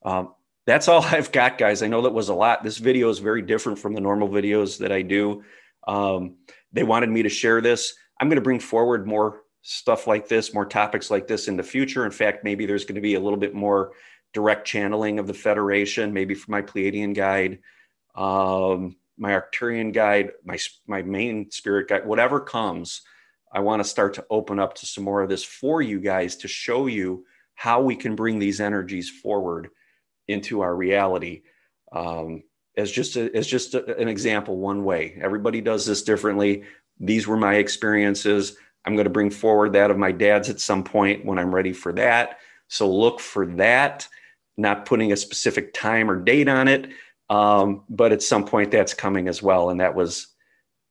um, 0.05 0.35
that's 0.67 0.89
all 0.89 1.03
I've 1.05 1.33
got, 1.33 1.59
guys. 1.59 1.83
I 1.83 1.89
know 1.89 2.03
that 2.03 2.13
was 2.13 2.29
a 2.29 2.35
lot. 2.35 2.65
This 2.65 2.79
video 2.79 3.09
is 3.09 3.19
very 3.19 3.43
different 3.43 3.79
from 3.79 3.95
the 3.95 4.01
normal 4.01 4.29
videos 4.29 4.79
that 4.79 4.93
I 4.93 5.03
do. 5.03 5.43
Um, 5.87 6.37
they 6.73 6.83
wanted 6.83 7.11
me 7.11 7.23
to 7.23 7.29
share 7.29 7.61
this. 7.61 7.95
I'm 8.21 8.29
going 8.29 8.37
to 8.37 8.43
bring 8.43 8.61
forward 8.61 9.07
more 9.07 9.43
stuff 9.63 10.07
like 10.07 10.29
this, 10.29 10.53
more 10.53 10.67
topics 10.67 11.11
like 11.11 11.27
this 11.27 11.49
in 11.49 11.57
the 11.57 11.63
future. 11.63 12.05
In 12.05 12.11
fact, 12.11 12.45
maybe 12.45 12.67
there's 12.67 12.85
going 12.85 12.97
to 12.97 13.01
be 13.01 13.15
a 13.15 13.21
little 13.21 13.39
bit 13.39 13.55
more 13.55 13.93
direct 14.33 14.67
channeling 14.67 15.19
of 15.19 15.27
the 15.27 15.35
Federation, 15.35 16.13
maybe 16.13 16.35
for 16.35 16.51
my 16.51 16.61
Pleiadian 16.61 17.15
guide, 17.15 17.61
um, 18.15 18.97
my 19.17 19.31
Arcturian 19.31 19.93
guide, 19.93 20.33
my, 20.45 20.59
my 20.87 21.03
main 21.03 21.51
spirit 21.51 21.89
guide, 21.89 22.05
whatever 22.05 22.41
comes. 22.41 23.03
I 23.55 23.61
want 23.61 23.83
to 23.83 23.89
start 23.89 24.15
to 24.15 24.27
open 24.31 24.59
up 24.59 24.75
to 24.75 24.87
some 24.87 25.05
more 25.05 25.23
of 25.23 25.29
this 25.29 25.45
for 25.45 25.81
you 25.81 26.01
guys 26.01 26.37
to 26.37 26.49
show 26.49 26.87
you 26.87 27.25
how 27.55 27.81
we 27.81 27.95
can 27.95 28.17
bring 28.17 28.39
these 28.39 28.61
energies 28.61 29.09
forward 29.09 29.69
into 30.27 30.61
our 30.63 30.75
reality 30.75 31.43
um, 31.93 32.43
as 32.77 32.91
just 32.91 33.17
a, 33.17 33.35
as 33.35 33.47
just 33.47 33.75
a, 33.75 33.97
an 33.97 34.09
example 34.09 34.59
one 34.59 34.85
way. 34.85 35.17
Everybody 35.21 35.61
does 35.61 35.87
this 35.87 36.03
differently. 36.03 36.65
These 36.99 37.27
were 37.27 37.37
my 37.37 37.55
experiences. 37.55 38.57
I'm 38.85 38.95
going 38.95 39.05
to 39.05 39.11
bring 39.11 39.31
forward 39.31 39.75
that 39.75 39.91
of 39.91 39.99
my 39.99 40.13
dad's 40.13 40.51
at 40.51 40.61
some 40.61 40.85
point 40.85 41.25
when 41.25 41.39
i'm 41.39 41.55
ready 41.55 41.73
for 41.73 41.93
that. 41.95 42.39
So 42.69 42.91
look 42.91 43.21
for 43.21 43.47
that 43.57 44.09
not 44.57 44.87
putting 44.87 45.13
a 45.13 45.17
specific 45.17 45.75
time 45.75 46.11
or 46.11 46.17
date 46.17 46.49
on 46.49 46.69
it 46.69 46.89
um, 47.31 47.85
but 47.89 48.13
at 48.13 48.23
some 48.23 48.45
point 48.45 48.71
that's 48.71 48.95
coming 48.95 49.29
as 49.29 49.43
well. 49.43 49.71
And 49.71 49.81
that 49.81 49.95
was 49.95 50.29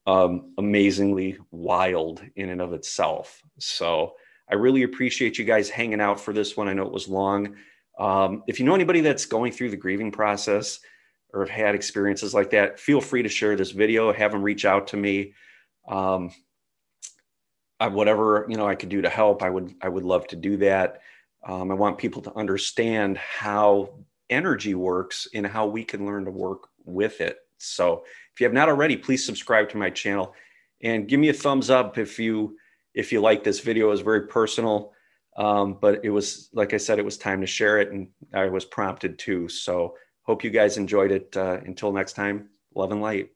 um, 0.06 0.52
amazingly 0.58 1.38
wild 1.50 2.22
in 2.36 2.50
and 2.50 2.60
of 2.60 2.72
itself 2.72 3.42
so 3.58 4.14
i 4.50 4.54
really 4.54 4.82
appreciate 4.82 5.38
you 5.38 5.44
guys 5.44 5.70
hanging 5.70 6.00
out 6.00 6.20
for 6.20 6.32
this 6.32 6.56
one 6.56 6.68
i 6.68 6.72
know 6.72 6.84
it 6.84 6.92
was 6.92 7.08
long 7.08 7.56
um, 7.98 8.42
if 8.46 8.58
you 8.58 8.66
know 8.66 8.74
anybody 8.74 9.00
that's 9.00 9.26
going 9.26 9.52
through 9.52 9.70
the 9.70 9.76
grieving 9.76 10.10
process 10.10 10.80
or 11.32 11.40
have 11.40 11.50
had 11.50 11.74
experiences 11.74 12.34
like 12.34 12.50
that, 12.50 12.78
feel 12.78 13.00
free 13.00 13.22
to 13.22 13.28
share 13.28 13.56
this 13.56 13.70
video, 13.70 14.12
have 14.12 14.32
them 14.32 14.42
reach 14.42 14.64
out 14.64 14.88
to 14.88 14.96
me. 14.96 15.34
Um, 15.88 16.30
I, 17.78 17.88
whatever 17.88 18.46
you 18.48 18.56
know 18.56 18.66
I 18.66 18.76
could 18.76 18.88
do 18.88 19.02
to 19.02 19.08
help, 19.08 19.42
I 19.42 19.50
would 19.50 19.74
I 19.80 19.88
would 19.88 20.04
love 20.04 20.26
to 20.28 20.36
do 20.36 20.56
that. 20.58 21.00
Um, 21.46 21.70
I 21.70 21.74
want 21.74 21.98
people 21.98 22.22
to 22.22 22.34
understand 22.34 23.18
how 23.18 23.90
energy 24.30 24.74
works 24.74 25.28
and 25.34 25.46
how 25.46 25.66
we 25.66 25.84
can 25.84 26.06
learn 26.06 26.24
to 26.24 26.30
work 26.30 26.68
with 26.84 27.20
it. 27.20 27.38
So 27.58 28.04
if 28.34 28.40
you 28.40 28.46
have 28.46 28.52
not 28.52 28.68
already, 28.68 28.96
please 28.96 29.24
subscribe 29.24 29.68
to 29.70 29.76
my 29.76 29.90
channel 29.90 30.34
and 30.82 31.08
give 31.08 31.20
me 31.20 31.28
a 31.28 31.32
thumbs 31.32 31.70
up 31.70 31.98
if 31.98 32.18
you 32.18 32.56
if 32.92 33.12
you 33.12 33.20
like 33.20 33.44
this 33.44 33.60
video. 33.60 33.86
It 33.86 33.90
was 33.90 34.00
very 34.00 34.26
personal, 34.26 34.92
um, 35.36 35.78
but 35.80 36.04
it 36.04 36.10
was 36.10 36.48
like 36.52 36.74
I 36.74 36.78
said, 36.78 36.98
it 36.98 37.04
was 37.04 37.16
time 37.16 37.40
to 37.40 37.46
share 37.46 37.80
it, 37.80 37.92
and 37.92 38.08
I 38.32 38.46
was 38.46 38.64
prompted 38.64 39.18
to. 39.20 39.48
So 39.48 39.94
hope 40.22 40.42
you 40.42 40.50
guys 40.50 40.76
enjoyed 40.76 41.12
it. 41.12 41.36
Uh, 41.36 41.60
until 41.64 41.92
next 41.92 42.14
time, 42.14 42.48
love 42.74 42.90
and 42.90 43.00
light. 43.00 43.30